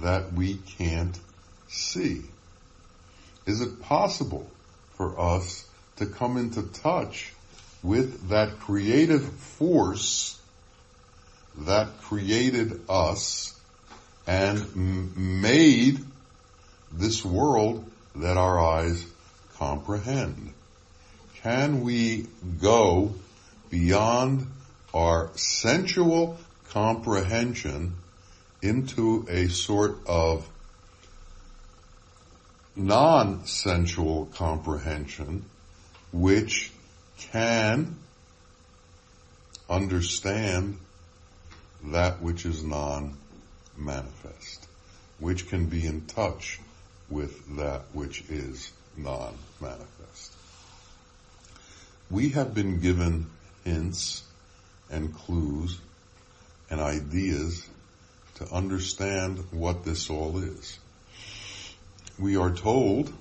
that 0.02 0.34
we 0.34 0.56
can't 0.80 1.20
see? 1.68 2.24
Is 3.46 3.62
it 3.62 3.80
possible 3.80 4.50
for 5.04 5.20
us 5.20 5.66
to 5.98 6.06
come 6.06 6.38
into 6.38 6.62
touch 6.62 7.34
with 7.82 8.30
that 8.30 8.58
creative 8.60 9.26
force 9.26 10.40
that 11.58 12.02
created 12.04 12.80
us 12.88 13.54
and 14.26 15.18
made 15.18 16.00
this 16.94 17.26
world 17.26 17.84
that 18.16 18.38
our 18.38 18.58
eyes 18.60 19.06
comprehend? 19.58 20.54
Can 21.42 21.82
we 21.82 22.28
go 22.62 23.14
beyond 23.70 24.48
our 24.94 25.32
sensual 25.36 26.38
comprehension 26.70 27.96
into 28.62 29.28
a 29.30 29.50
sort 29.50 29.98
of 30.08 30.48
non-sensual 32.76 34.28
comprehension 34.34 35.46
which 36.12 36.72
can 37.18 37.96
understand 39.70 40.78
that 41.86 42.22
which 42.22 42.46
is 42.46 42.64
non-manifest, 42.64 44.68
which 45.20 45.50
can 45.50 45.68
be 45.68 45.86
in 45.86 46.06
touch 46.06 46.60
with 47.10 47.58
that 47.58 47.82
which 47.94 48.24
is 48.30 48.72
non-manifest. 48.98 50.34
We 52.10 52.30
have 52.30 52.54
been 52.54 52.80
given 52.80 53.28
hints 53.64 54.24
and 54.90 55.14
clues 55.14 55.78
and 56.70 56.80
ideas 56.80 57.68
to 58.36 58.54
understand 58.54 59.40
what 59.52 59.84
this 59.84 60.10
all 60.10 60.40
is. 60.40 60.80
We 62.20 62.38
are 62.38 62.52
told 62.52 63.12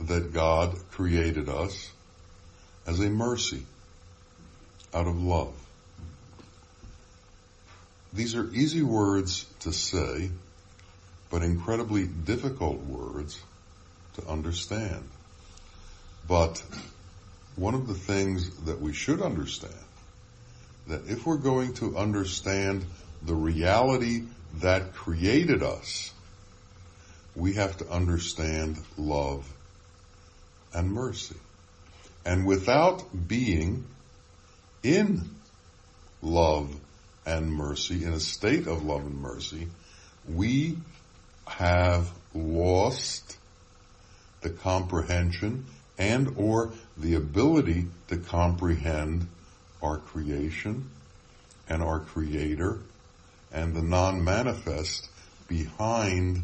that 0.00 0.32
God 0.32 0.76
created 0.90 1.48
us 1.48 1.90
as 2.86 3.00
a 3.00 3.08
mercy 3.08 3.64
out 4.92 5.06
of 5.06 5.22
love. 5.22 5.54
These 8.12 8.34
are 8.36 8.48
easy 8.52 8.82
words 8.82 9.44
to 9.60 9.72
say, 9.72 10.30
but 11.30 11.42
incredibly 11.42 12.06
difficult 12.06 12.80
words 12.84 13.40
to 14.14 14.26
understand. 14.28 15.08
But 16.28 16.62
one 17.56 17.74
of 17.74 17.88
the 17.88 17.94
things 17.94 18.50
that 18.66 18.80
we 18.80 18.92
should 18.92 19.20
understand, 19.20 19.74
that 20.86 21.08
if 21.08 21.26
we're 21.26 21.36
going 21.36 21.74
to 21.74 21.96
understand 21.96 22.84
the 23.22 23.34
reality 23.34 24.24
that 24.60 24.94
created 24.94 25.62
us, 25.62 26.12
we 27.36 27.54
have 27.54 27.76
to 27.78 27.88
understand 27.88 28.78
love 28.96 29.50
and 30.72 30.92
mercy. 30.92 31.36
And 32.24 32.46
without 32.46 33.04
being 33.28 33.84
in 34.82 35.22
love 36.22 36.74
and 37.26 37.52
mercy, 37.52 38.04
in 38.04 38.12
a 38.12 38.20
state 38.20 38.66
of 38.66 38.84
love 38.84 39.02
and 39.02 39.20
mercy, 39.20 39.68
we 40.28 40.78
have 41.46 42.10
lost 42.34 43.36
the 44.40 44.50
comprehension 44.50 45.66
and 45.98 46.34
or 46.36 46.72
the 46.96 47.14
ability 47.14 47.86
to 48.08 48.16
comprehend 48.16 49.26
our 49.82 49.98
creation 49.98 50.88
and 51.68 51.82
our 51.82 52.00
creator 52.00 52.78
and 53.52 53.74
the 53.74 53.82
non-manifest 53.82 55.08
behind 55.46 56.42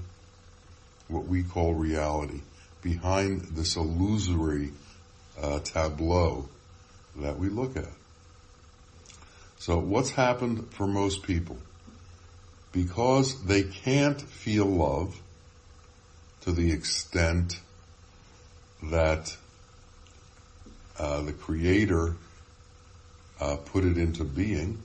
what 1.10 1.26
we 1.26 1.42
call 1.42 1.74
reality, 1.74 2.40
behind 2.82 3.42
this 3.52 3.76
illusory 3.76 4.70
uh, 5.40 5.58
tableau 5.60 6.48
that 7.16 7.38
we 7.38 7.48
look 7.48 7.76
at. 7.76 7.88
So 9.58 9.78
what's 9.78 10.10
happened 10.10 10.72
for 10.72 10.86
most 10.86 11.22
people? 11.22 11.58
Because 12.72 13.42
they 13.44 13.64
can't 13.64 14.20
feel 14.20 14.64
love 14.64 15.20
to 16.42 16.52
the 16.52 16.72
extent 16.72 17.60
that 18.84 19.36
uh, 20.98 21.22
the 21.22 21.32
Creator 21.32 22.16
uh, 23.40 23.56
put 23.56 23.84
it 23.84 23.98
into 23.98 24.24
being, 24.24 24.80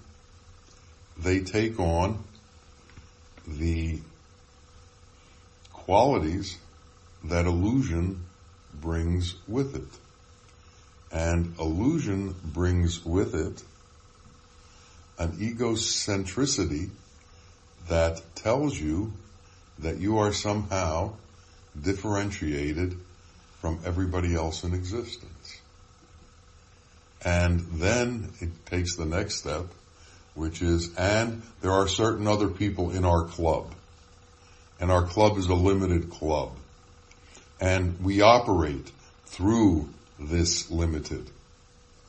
they 1.18 1.42
take 1.42 1.80
on 1.80 2.24
the 3.48 4.00
qualities 5.86 6.58
that 7.24 7.45
illusion 7.45 8.24
brings 8.82 9.36
with 9.48 9.76
it. 9.76 10.00
And 11.12 11.58
illusion 11.60 12.36
brings 12.43 13.06
with 13.06 13.36
it 13.36 13.63
an 15.17 15.32
egocentricity 15.38 16.89
that 17.88 18.21
tells 18.36 18.80
you 18.80 19.13
that 19.80 19.98
you 19.98 20.17
are 20.17 20.34
somehow 20.34 21.13
differentiated 21.80 22.98
from 23.62 23.80
everybody 23.86 24.36
else 24.36 24.63
in 24.63 24.74
existence. 24.74 25.62
And 27.24 27.60
then 27.74 28.32
it 28.39 28.65
takes 28.65 28.95
the 28.95 29.06
next 29.06 29.36
step, 29.36 29.65
which 30.34 30.62
is, 30.62 30.95
and 30.95 31.41
there 31.62 31.71
are 31.71 31.88
certain 31.88 32.28
other 32.28 32.50
people 32.50 32.91
in 32.91 33.06
our 33.06 33.24
club. 33.24 33.74
And 34.80 34.92
our 34.92 35.04
club 35.04 35.38
is 35.38 35.48
a 35.48 35.56
limited 35.56 36.10
club. 36.10 36.52
And 37.62 38.04
we 38.04 38.22
operate 38.22 38.92
through 39.26 39.90
this 40.20 40.70
limited 40.70 41.30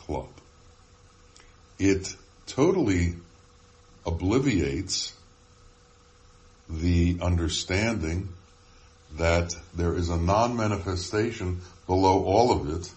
club. 0.00 0.29
It 1.79 2.14
totally 2.46 3.14
obliviates 4.05 5.12
the 6.68 7.18
understanding 7.20 8.29
that 9.16 9.55
there 9.74 9.94
is 9.94 10.09
a 10.09 10.16
non-manifestation 10.16 11.61
below 11.87 12.24
all 12.24 12.52
of 12.52 12.68
it, 12.81 12.92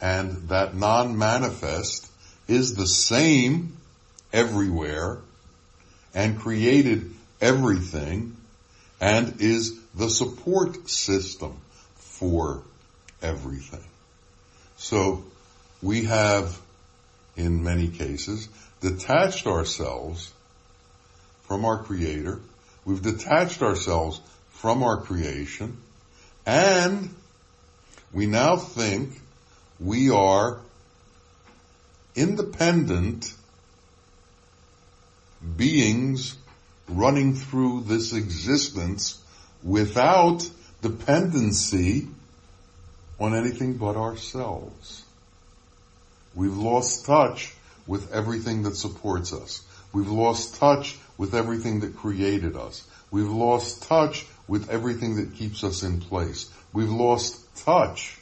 and 0.00 0.48
that 0.48 0.74
non-manifest 0.74 2.10
is 2.46 2.74
the 2.74 2.86
same 2.86 3.76
everywhere 4.32 5.18
and 6.14 6.38
created 6.38 7.10
everything 7.40 8.36
and 9.00 9.40
is 9.40 9.78
the 9.94 10.08
support 10.08 10.88
system 10.88 11.60
for 11.96 12.62
everything. 13.22 13.84
So 14.76 15.24
we 15.82 16.04
have 16.04 16.58
in 17.38 17.62
many 17.62 17.86
cases, 17.88 18.48
detached 18.80 19.46
ourselves 19.46 20.32
from 21.44 21.64
our 21.64 21.82
creator. 21.84 22.40
We've 22.84 23.00
detached 23.00 23.62
ourselves 23.62 24.20
from 24.50 24.82
our 24.82 24.96
creation 24.96 25.78
and 26.44 27.14
we 28.12 28.26
now 28.26 28.56
think 28.56 29.20
we 29.78 30.10
are 30.10 30.58
independent 32.16 33.32
beings 35.56 36.36
running 36.88 37.34
through 37.34 37.82
this 37.82 38.12
existence 38.12 39.22
without 39.62 40.48
dependency 40.82 42.08
on 43.20 43.34
anything 43.34 43.74
but 43.74 43.96
ourselves. 43.96 45.02
We've 46.34 46.56
lost 46.56 47.04
touch 47.04 47.54
with 47.86 48.12
everything 48.12 48.62
that 48.62 48.76
supports 48.76 49.32
us. 49.32 49.62
We've 49.92 50.10
lost 50.10 50.56
touch 50.56 50.96
with 51.16 51.34
everything 51.34 51.80
that 51.80 51.96
created 51.96 52.56
us. 52.56 52.86
We've 53.10 53.30
lost 53.30 53.82
touch 53.84 54.26
with 54.46 54.70
everything 54.70 55.16
that 55.16 55.34
keeps 55.34 55.64
us 55.64 55.82
in 55.82 56.00
place. 56.00 56.50
We've 56.72 56.90
lost 56.90 57.40
touch 57.56 58.18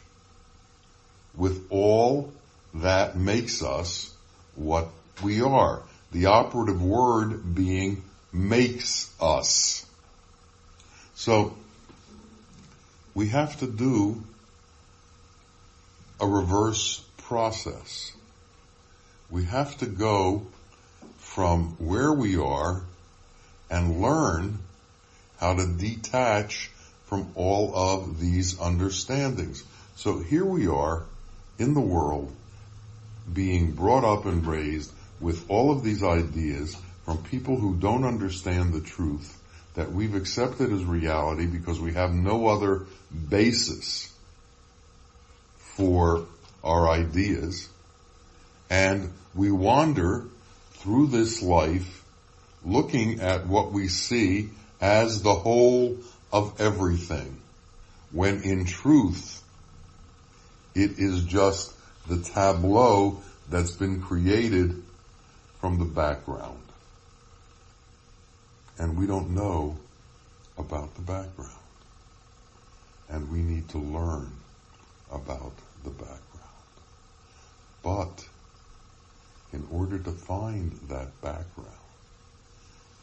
with 1.37 1.67
all 1.71 2.33
that 2.75 3.17
makes 3.17 3.63
us 3.63 4.15
what 4.55 4.89
we 5.23 5.43
are. 5.43 5.83
The 6.13 6.27
operative 6.27 6.83
word 6.83 7.55
being 7.55 8.03
makes 8.33 9.13
us. 9.21 9.87
So, 11.15 11.57
we 13.15 13.29
have 13.29 13.59
to 13.61 13.67
do 13.67 14.23
a 16.21 16.27
reverse 16.27 17.03
process. 17.19 18.13
We 19.31 19.45
have 19.45 19.77
to 19.79 19.87
go 19.87 20.47
from 21.19 21.77
where 21.79 22.13
we 22.13 22.37
are 22.37 22.83
and 23.71 24.01
learn 24.01 24.59
how 25.39 25.55
to 25.55 25.67
detach 25.67 26.71
from 27.07 27.31
all 27.35 27.75
of 27.75 28.21
these 28.21 28.59
understandings. 28.61 29.63
So 29.97 30.19
here 30.19 30.45
we 30.45 30.67
are 30.67 31.05
in 31.59 31.75
the 31.75 31.81
world 31.81 32.33
being 33.33 33.73
brought 33.73 34.05
up 34.05 34.27
and 34.27 34.47
raised 34.47 34.93
with 35.21 35.51
all 35.51 35.73
of 35.73 35.83
these 35.83 36.03
ideas 36.03 36.77
from 37.07 37.23
people 37.23 37.57
who 37.57 37.77
don't 37.77 38.05
understand 38.05 38.75
the 38.75 38.81
truth 38.83 39.41
that 39.75 39.93
we've 39.93 40.15
accepted 40.15 40.73
as 40.73 40.85
reality 40.85 41.47
because 41.47 41.81
we 41.81 41.95
have 41.95 42.13
no 42.13 42.49
other 42.49 42.85
basis 43.31 44.13
for 45.59 46.27
our 46.65 46.89
ideas, 46.89 47.69
and 48.69 49.13
we 49.35 49.53
wander 49.53 50.25
through 50.73 51.07
this 51.07 51.43
life 51.43 52.03
looking 52.65 53.21
at 53.21 53.47
what 53.47 53.73
we 53.73 53.87
see 53.87 54.51
as 54.81 55.23
the 55.23 55.35
whole 55.35 55.97
of 56.33 56.61
everything, 56.61 57.41
when 58.11 58.43
in 58.43 58.65
truth, 58.65 59.43
It 60.75 60.99
is 60.99 61.25
just 61.25 61.73
the 62.07 62.19
tableau 62.19 63.23
that's 63.49 63.73
been 63.73 64.03
created 64.03 64.83
from 65.61 65.79
the 65.79 65.87
background. 65.87 66.66
And 68.79 68.99
we 68.99 69.07
don't 69.07 69.31
know 69.31 69.79
about 70.59 70.95
the 70.95 71.03
background. 71.03 71.53
And 73.09 73.31
we 73.31 73.39
need 73.39 73.69
to 73.71 73.79
learn 73.79 74.31
about 75.11 75.53
the 75.85 75.91
background. 75.91 76.21
But 77.83 78.27
in 79.53 79.67
order 79.71 79.99
to 79.99 80.11
find 80.11 80.73
that 80.89 81.21
background, 81.23 81.71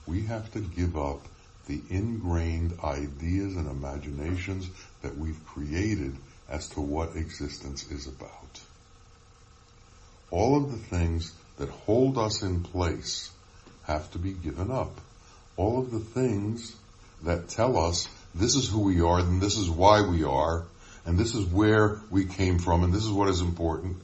we 0.06 0.24
have 0.24 0.52
to 0.52 0.60
give 0.60 0.98
up 0.98 1.22
the 1.68 1.82
ingrained 1.90 2.78
ideas 2.84 3.56
and 3.56 3.70
imaginations 3.70 4.70
that 5.02 5.18
we've 5.18 5.46
created 5.46 6.16
as 6.50 6.68
to 6.70 6.82
what 6.82 7.16
existence 7.16 7.90
is 7.90 8.08
about. 8.08 8.60
All 10.30 10.58
of 10.58 10.72
the 10.72 10.78
things 10.78 11.32
that 11.58 11.70
hold 11.70 12.18
us 12.18 12.44
in 12.44 12.64
place 12.64 13.32
have 13.84 14.12
to 14.12 14.20
be 14.20 14.34
given 14.34 14.72
up. 14.72 15.00
All 15.58 15.80
of 15.80 15.92
the 15.92 16.00
things 16.00 16.76
that 17.24 17.50
tell 17.50 17.78
us 17.78 18.08
this 18.36 18.56
is 18.56 18.70
who 18.70 18.82
we 18.82 19.02
are 19.02 19.20
and 19.20 19.42
this 19.42 19.58
is 19.58 19.70
why 19.70 20.02
we 20.02 20.24
are 20.24 20.66
and 21.06 21.18
this 21.18 21.36
is 21.36 21.46
where 21.46 22.00
we 22.10 22.26
came 22.26 22.60
from 22.60 22.84
and 22.84 22.94
this 22.94 23.04
is 23.04 23.12
what 23.12 23.30
is 23.30 23.42
important 23.42 23.98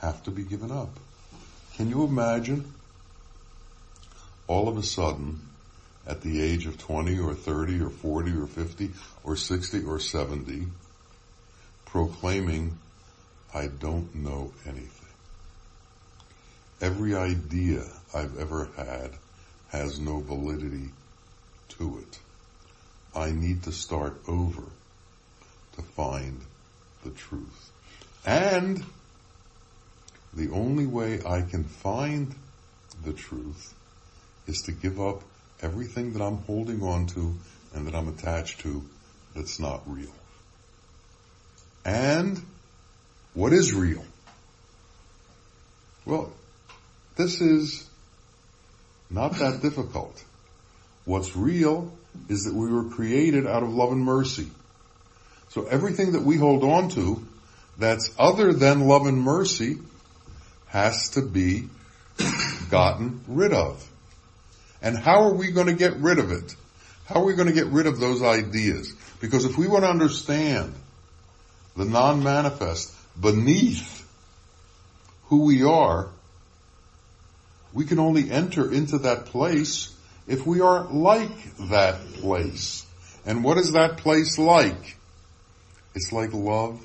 have 0.00 0.22
to 0.24 0.30
be 0.30 0.42
given 0.42 0.70
up. 0.70 0.90
Can 1.76 1.88
you 1.88 2.04
imagine 2.04 2.72
all 4.46 4.68
of 4.68 4.76
a 4.76 4.82
sudden 4.82 5.40
at 6.06 6.20
the 6.20 6.42
age 6.42 6.66
of 6.66 6.78
20 6.78 7.18
or 7.18 7.34
30 7.34 7.80
or 7.80 7.90
40 7.90 8.32
or 8.32 8.46
50 8.46 8.90
or 9.24 9.36
60 9.36 9.82
or 9.84 9.98
70 9.98 10.66
proclaiming, 11.86 12.78
I 13.54 13.68
don't 13.68 14.14
know 14.14 14.52
anything. 14.66 15.08
Every 16.80 17.14
idea 17.14 17.84
I've 18.14 18.38
ever 18.38 18.68
had 18.76 19.12
has 19.68 19.98
no 20.00 20.20
validity 20.20 20.90
to 21.68 21.98
it. 21.98 22.18
I 23.14 23.30
need 23.30 23.64
to 23.64 23.72
start 23.72 24.20
over 24.28 24.62
to 25.76 25.82
find 25.82 26.40
the 27.04 27.10
truth. 27.10 27.70
And 28.24 28.84
the 30.34 30.50
only 30.50 30.86
way 30.86 31.20
I 31.24 31.42
can 31.42 31.64
find 31.64 32.34
the 33.04 33.12
truth 33.12 33.74
is 34.46 34.62
to 34.62 34.72
give 34.72 35.00
up 35.00 35.22
everything 35.62 36.12
that 36.12 36.22
I'm 36.22 36.38
holding 36.38 36.82
on 36.82 37.06
to 37.08 37.34
and 37.74 37.86
that 37.86 37.94
I'm 37.94 38.08
attached 38.08 38.60
to 38.60 38.82
that's 39.34 39.58
not 39.58 39.82
real. 39.86 40.12
And 41.84 42.40
what 43.34 43.52
is 43.52 43.72
real? 43.72 44.04
Well, 46.04 46.32
this 47.16 47.40
is 47.40 47.88
not 49.10 49.38
that 49.38 49.62
difficult. 49.62 50.22
What's 51.04 51.36
real 51.36 51.92
is 52.28 52.44
that 52.44 52.54
we 52.54 52.70
were 52.70 52.84
created 52.84 53.46
out 53.46 53.62
of 53.62 53.72
love 53.72 53.92
and 53.92 54.04
mercy. 54.04 54.48
So 55.50 55.66
everything 55.66 56.12
that 56.12 56.22
we 56.22 56.36
hold 56.36 56.64
on 56.64 56.88
to 56.90 57.26
that's 57.78 58.12
other 58.18 58.52
than 58.52 58.88
love 58.88 59.06
and 59.06 59.20
mercy 59.20 59.78
has 60.68 61.10
to 61.10 61.22
be 61.22 61.68
gotten 62.70 63.20
rid 63.28 63.52
of. 63.52 63.88
And 64.82 64.96
how 64.96 65.24
are 65.24 65.34
we 65.34 65.52
going 65.52 65.68
to 65.68 65.74
get 65.74 65.96
rid 65.96 66.18
of 66.18 66.32
it? 66.32 66.54
How 67.06 67.20
are 67.20 67.24
we 67.24 67.34
going 67.34 67.48
to 67.48 67.54
get 67.54 67.66
rid 67.66 67.86
of 67.86 68.00
those 68.00 68.22
ideas? 68.22 68.92
Because 69.20 69.44
if 69.44 69.56
we 69.56 69.68
want 69.68 69.84
to 69.84 69.90
understand 69.90 70.74
the 71.76 71.84
non-manifest 71.84 72.92
beneath 73.20 74.06
who 75.26 75.44
we 75.44 75.62
are, 75.62 76.08
we 77.76 77.84
can 77.84 77.98
only 77.98 78.30
enter 78.30 78.72
into 78.72 78.96
that 79.00 79.26
place 79.26 79.94
if 80.26 80.46
we 80.46 80.62
are 80.62 80.90
like 80.90 81.56
that 81.68 82.00
place. 82.14 82.86
And 83.26 83.44
what 83.44 83.58
is 83.58 83.72
that 83.72 83.98
place 83.98 84.38
like? 84.38 84.96
It's 85.94 86.10
like 86.10 86.32
love 86.32 86.80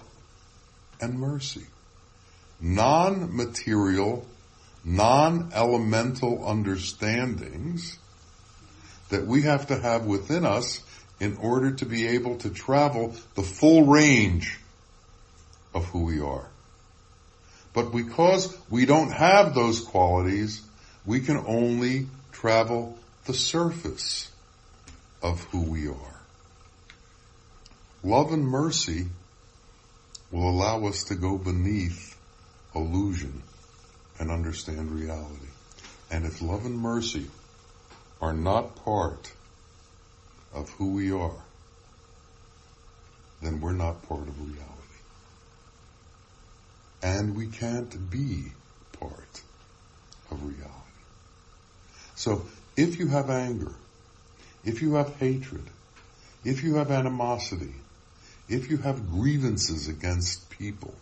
and 0.99 1.17
mercy. 1.17 1.65
Non-material 2.59 4.25
non-elemental 4.83 6.45
understandings 6.45 7.97
that 9.09 9.25
we 9.25 9.43
have 9.43 9.67
to 9.67 9.79
have 9.79 10.05
within 10.05 10.45
us 10.45 10.81
in 11.19 11.37
order 11.37 11.71
to 11.71 11.85
be 11.85 12.07
able 12.07 12.37
to 12.37 12.49
travel 12.49 13.15
the 13.35 13.43
full 13.43 13.85
range 13.85 14.59
of 15.73 15.85
who 15.85 16.03
we 16.03 16.19
are. 16.19 16.47
But 17.73 17.91
because 17.91 18.57
we 18.69 18.85
don't 18.85 19.11
have 19.11 19.55
those 19.55 19.79
qualities, 19.79 20.61
we 21.05 21.19
can 21.19 21.37
only 21.37 22.07
travel 22.31 22.97
the 23.25 23.33
surface 23.33 24.29
of 25.21 25.43
who 25.45 25.61
we 25.61 25.87
are. 25.87 26.21
Love 28.03 28.31
and 28.31 28.45
mercy 28.45 29.07
will 30.31 30.49
allow 30.49 30.85
us 30.85 31.03
to 31.05 31.15
go 31.15 31.37
beneath 31.37 32.17
illusion 32.75 33.43
and 34.19 34.31
understand 34.31 34.91
reality. 34.91 35.47
And 36.09 36.25
if 36.25 36.41
love 36.41 36.65
and 36.65 36.77
mercy 36.77 37.27
are 38.21 38.33
not 38.33 38.75
part 38.83 39.31
of 40.53 40.69
who 40.71 40.93
we 40.93 41.11
are, 41.11 41.43
then 43.41 43.59
we're 43.59 43.71
not 43.73 44.07
part 44.07 44.27
of 44.27 44.39
reality. 44.39 44.67
And 47.01 47.35
we 47.35 47.47
can't 47.47 48.09
be 48.11 48.51
part 48.99 49.41
of 50.29 50.43
reality. 50.43 50.80
So 52.15 52.45
if 52.75 52.99
you 52.99 53.07
have 53.07 53.29
anger, 53.29 53.71
if 54.63 54.81
you 54.81 54.95
have 54.95 55.15
hatred, 55.17 55.63
if 56.43 56.63
you 56.63 56.75
have 56.75 56.91
animosity, 56.91 57.73
if 58.49 58.69
you 58.69 58.77
have 58.77 59.09
grievances 59.09 59.87
against 59.87 60.49
people, 60.49 60.93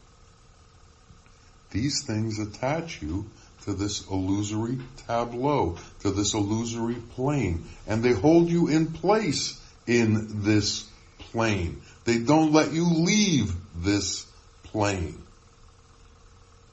these 1.72 2.04
things 2.04 2.40
attach 2.40 3.02
you 3.02 3.26
to 3.64 3.74
this 3.74 4.08
illusory 4.08 4.80
tableau, 5.08 5.78
to 6.02 6.12
this 6.12 6.34
illusory 6.34 6.96
plane, 7.16 7.66
and 7.88 8.04
they 8.04 8.14
hold 8.14 8.50
you 8.50 8.68
in 8.68 8.88
place 8.88 9.60
in 9.86 10.44
this 10.44 10.88
plane. 11.18 11.82
They 12.06 12.20
don't 12.20 12.54
let 12.54 12.72
you 12.74 12.86
leave 12.86 13.54
this 13.76 14.26
plane. 14.64 15.22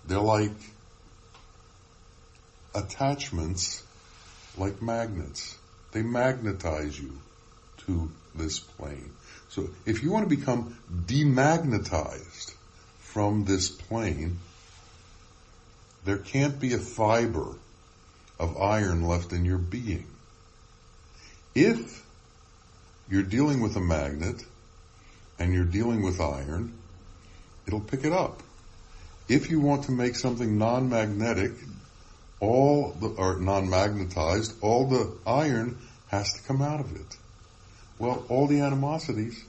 They're 0.07 0.19
like 0.19 0.53
attachments, 2.75 3.83
like 4.57 4.83
magnets. 4.83 5.57
They 5.93 6.03
magnetize 6.03 6.99
you 6.99 7.13
to 7.87 8.11
this 8.35 8.59
plane. 8.59 9.11
So 9.49 9.69
if 9.87 10.03
you 10.03 10.11
want 10.11 10.29
to 10.29 10.37
become 10.37 10.77
demagnetized 11.07 12.55
from 12.99 13.45
this 13.45 13.71
plane, 13.71 14.39
there 16.05 16.19
can't 16.19 16.61
be 16.61 16.75
a 16.75 16.79
fiber 16.79 17.55
of 18.39 18.57
iron 18.59 19.03
left 19.07 19.33
in 19.33 19.45
your 19.45 19.59
being. 19.59 20.07
If 21.55 22.05
you're 23.09 23.23
dealing 23.23 23.61
with 23.61 23.77
a 23.77 23.81
magnet 23.81 24.45
and 25.39 25.55
you're 25.55 25.65
dealing 25.65 26.03
with 26.03 26.21
iron, 26.21 26.75
it'll 27.67 27.81
pick 27.81 28.05
it 28.05 28.13
up. 28.13 28.43
If 29.29 29.51
you 29.51 29.61
want 29.61 29.85
to 29.85 29.93
make 29.93 30.15
something 30.15 30.59
non-magnetic, 30.59 31.53
all 32.41 32.93
the, 33.01 33.09
or 33.09 33.39
non-magnetized, 33.39 34.55
all 34.61 34.87
the 34.87 35.13
iron 35.27 35.79
has 36.09 36.33
to 36.35 36.43
come 36.43 36.63
out 36.63 36.81
of 36.81 36.95
it. 36.95 37.17
Well, 37.99 38.25
all 38.29 38.47
the 38.47 38.61
animosities 38.61 39.43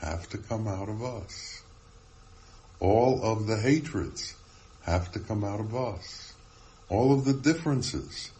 have 0.00 0.28
to 0.30 0.38
come 0.38 0.68
out 0.68 0.88
of 0.88 1.02
us. 1.02 1.62
All 2.80 3.22
of 3.22 3.46
the 3.46 3.56
hatreds 3.56 4.34
have 4.82 5.12
to 5.12 5.20
come 5.20 5.44
out 5.44 5.60
of 5.60 5.74
us. 5.74 6.32
All 6.88 7.12
of 7.12 7.24
the 7.24 7.32
differences 7.32 8.30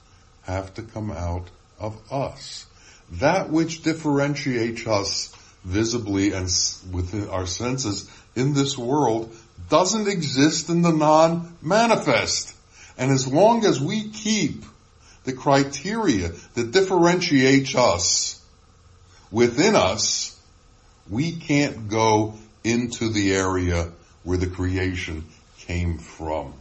have 0.43 0.75
to 0.75 0.83
come 0.83 1.11
out 1.11 1.49
of 1.79 1.97
us. 2.13 2.67
That 3.13 3.51
which 3.51 3.83
differentiates 3.83 4.87
us 4.87 5.35
visibly 5.65 6.33
and 6.33 6.51
within 6.91 7.29
our 7.29 7.47
senses 7.47 8.11
in 8.35 8.55
this 8.55 8.77
world 8.77 9.35
doesn't 9.69 10.09
exist 10.09 10.69
in 10.69 10.83
the 10.83 10.93
non-manifest. 10.93 12.55
And 12.99 13.11
as 13.11 13.27
long 13.27 13.65
as 13.65 13.81
we 13.81 14.11
keep 14.11 14.65
the 15.25 15.33
criteria 15.33 16.33
that 16.55 16.73
differentiates 16.73 17.75
us 17.75 18.43
within 19.31 19.77
us, 19.77 20.39
we 21.09 21.33
can't 21.33 21.89
go 21.89 22.35
into 22.65 23.09
the 23.09 23.35
area 23.35 23.91
where 24.25 24.39
the 24.39 24.47
creation 24.47 25.25
came 25.59 25.99
from. 25.99 26.55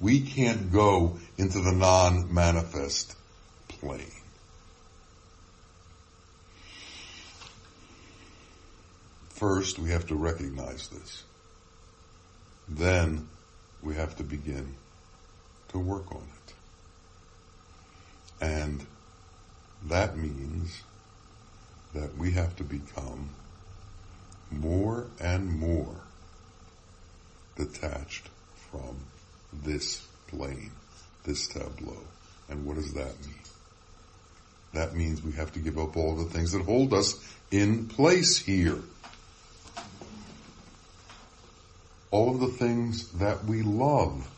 We 0.00 0.20
can't 0.20 0.72
go 0.72 1.18
into 1.38 1.60
the 1.60 1.72
non-manifest 1.72 3.14
plane. 3.68 4.10
First, 9.30 9.78
we 9.78 9.90
have 9.90 10.06
to 10.08 10.14
recognize 10.14 10.88
this. 10.88 11.22
then 12.68 13.28
we 13.82 13.94
have 13.94 14.16
to 14.16 14.24
begin 14.24 14.74
to 15.74 15.80
work 15.80 16.10
on 16.12 16.22
it. 16.22 16.54
And 18.40 18.86
that 19.88 20.16
means 20.16 20.82
that 21.94 22.16
we 22.16 22.30
have 22.32 22.56
to 22.56 22.64
become 22.64 23.30
more 24.50 25.08
and 25.20 25.58
more 25.58 25.96
detached 27.56 28.28
from 28.70 28.96
this 29.52 30.06
plane, 30.28 30.70
this 31.24 31.48
tableau. 31.48 32.02
And 32.48 32.64
what 32.64 32.76
does 32.76 32.94
that 32.94 33.20
mean? 33.26 33.34
That 34.74 34.94
means 34.94 35.22
we 35.22 35.32
have 35.32 35.52
to 35.52 35.58
give 35.58 35.78
up 35.78 35.96
all 35.96 36.14
the 36.14 36.30
things 36.30 36.52
that 36.52 36.62
hold 36.62 36.94
us 36.94 37.16
in 37.50 37.86
place 37.86 38.38
here. 38.38 38.78
All 42.12 42.30
of 42.30 42.40
the 42.40 42.48
things 42.48 43.08
that 43.12 43.44
we 43.44 43.62
love 43.62 44.28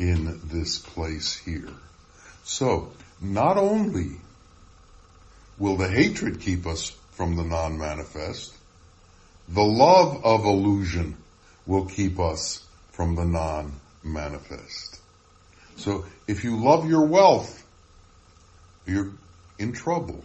in 0.00 0.40
this 0.44 0.78
place 0.78 1.36
here. 1.36 1.68
So, 2.42 2.90
not 3.20 3.58
only 3.58 4.12
will 5.58 5.76
the 5.76 5.88
hatred 5.88 6.40
keep 6.40 6.66
us 6.66 6.90
from 7.12 7.36
the 7.36 7.44
non-manifest, 7.44 8.56
the 9.46 9.62
love 9.62 10.24
of 10.24 10.46
illusion 10.46 11.16
will 11.66 11.84
keep 11.84 12.18
us 12.18 12.64
from 12.92 13.14
the 13.14 13.26
non-manifest. 13.26 14.98
So 15.76 16.06
if 16.26 16.44
you 16.44 16.56
love 16.56 16.88
your 16.88 17.06
wealth, 17.06 17.62
you're 18.86 19.12
in 19.58 19.72
trouble. 19.72 20.24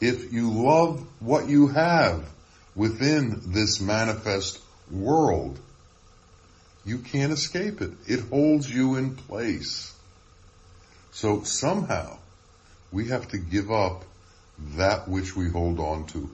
If 0.00 0.32
you 0.32 0.50
love 0.50 1.06
what 1.20 1.48
you 1.48 1.68
have 1.68 2.28
within 2.74 3.52
this 3.52 3.80
manifest 3.80 4.60
world, 4.90 5.58
you 6.84 6.98
can't 6.98 7.32
escape 7.32 7.80
it. 7.80 7.92
It 8.06 8.20
holds 8.28 8.72
you 8.72 8.96
in 8.96 9.16
place. 9.16 9.94
So 11.12 11.42
somehow 11.42 12.18
we 12.92 13.08
have 13.08 13.28
to 13.28 13.38
give 13.38 13.70
up 13.70 14.04
that 14.76 15.08
which 15.08 15.36
we 15.36 15.48
hold 15.48 15.80
on 15.80 16.06
to, 16.08 16.30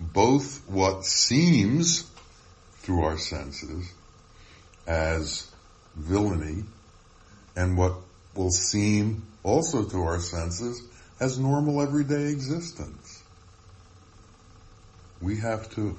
both 0.00 0.62
what 0.68 1.04
seems 1.04 2.08
through 2.78 3.04
our 3.04 3.18
senses 3.18 3.90
as 4.86 5.50
villainy 5.96 6.64
and 7.56 7.76
what 7.78 7.94
will 8.34 8.50
seem 8.50 9.22
also 9.42 9.84
to 9.84 10.02
our 10.02 10.20
senses 10.20 10.82
as 11.20 11.38
normal 11.38 11.80
everyday 11.80 12.28
existence. 12.28 13.22
We 15.20 15.38
have 15.38 15.70
to 15.74 15.96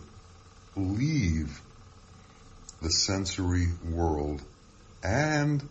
leave 0.76 1.62
the 2.86 2.92
sensory 2.92 3.68
world 3.90 4.44
and 5.02 5.68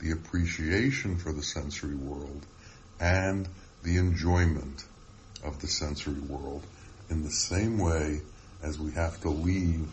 the 0.00 0.12
appreciation 0.12 1.18
for 1.18 1.30
the 1.30 1.42
sensory 1.42 1.94
world 1.94 2.46
and 2.98 3.46
the 3.82 3.98
enjoyment 3.98 4.82
of 5.44 5.60
the 5.60 5.66
sensory 5.66 6.18
world 6.20 6.62
in 7.10 7.22
the 7.22 7.30
same 7.30 7.78
way 7.78 8.22
as 8.62 8.78
we 8.78 8.90
have 8.92 9.20
to 9.20 9.28
leave 9.28 9.90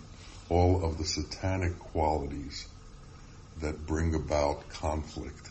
all 0.48 0.86
of 0.86 0.98
the 0.98 1.04
satanic 1.04 1.78
qualities 1.78 2.66
that 3.60 3.86
bring 3.86 4.16
about 4.16 4.70
conflict 4.70 5.50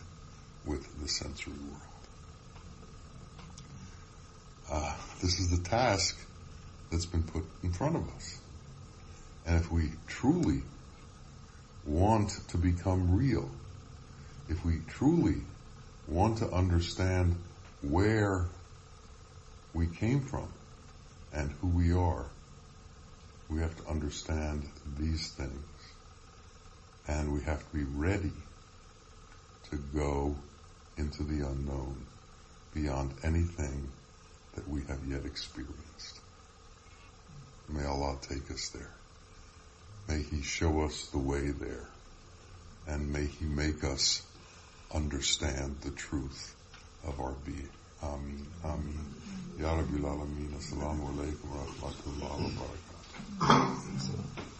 with 0.65 1.03
the 1.03 1.07
sensory 1.07 1.53
world. 1.53 1.81
Uh, 4.71 4.95
this 5.21 5.39
is 5.39 5.51
the 5.51 5.69
task 5.69 6.17
that's 6.89 7.05
been 7.05 7.21
put 7.21 7.43
in 7.61 7.71
front 7.71 7.95
of 7.95 8.09
us. 8.15 8.39
And 9.45 9.57
if 9.57 9.71
we 9.71 9.91
truly 10.07 10.63
want 11.85 12.31
to 12.49 12.57
become 12.57 13.15
real, 13.15 13.49
if 14.49 14.63
we 14.65 14.79
truly 14.87 15.41
want 16.07 16.39
to 16.39 16.49
understand 16.49 17.35
where 17.81 18.45
we 19.73 19.87
came 19.87 20.21
from 20.21 20.47
and 21.33 21.51
who 21.61 21.67
we 21.67 21.93
are, 21.93 22.25
we 23.49 23.59
have 23.59 23.75
to 23.83 23.89
understand 23.89 24.67
these 24.97 25.29
things. 25.29 25.51
And 27.07 27.33
we 27.33 27.41
have 27.41 27.59
to 27.59 27.77
be 27.77 27.83
ready 27.83 28.31
to 29.69 29.75
go 29.93 30.35
into 30.97 31.23
the 31.23 31.45
unknown 31.47 32.05
beyond 32.73 33.13
anything 33.23 33.91
that 34.55 34.67
we 34.67 34.81
have 34.87 34.99
yet 35.07 35.25
experienced. 35.25 36.19
May 37.69 37.85
Allah 37.85 38.17
take 38.21 38.49
us 38.49 38.69
there. 38.69 38.91
May 40.07 40.21
He 40.21 40.41
show 40.41 40.81
us 40.81 41.07
the 41.07 41.17
way 41.17 41.51
there. 41.51 41.87
And 42.87 43.11
may 43.11 43.25
He 43.25 43.45
make 43.45 43.83
us 43.83 44.21
understand 44.93 45.77
the 45.81 45.91
truth 45.91 46.55
of 47.07 47.19
our 47.19 47.35
being. 47.45 47.69
Ameen. 48.03 48.45
Ameen. 48.63 49.05
Ya 49.59 49.73
Rabbil 49.75 50.03
Alameen. 50.03 50.53
Assalamu 50.57 51.09
alaikum 51.09 51.49
wa 51.49 51.65
rahmatullahi 51.65 52.57
wa 52.57 52.65
barakatuh. 53.39 54.54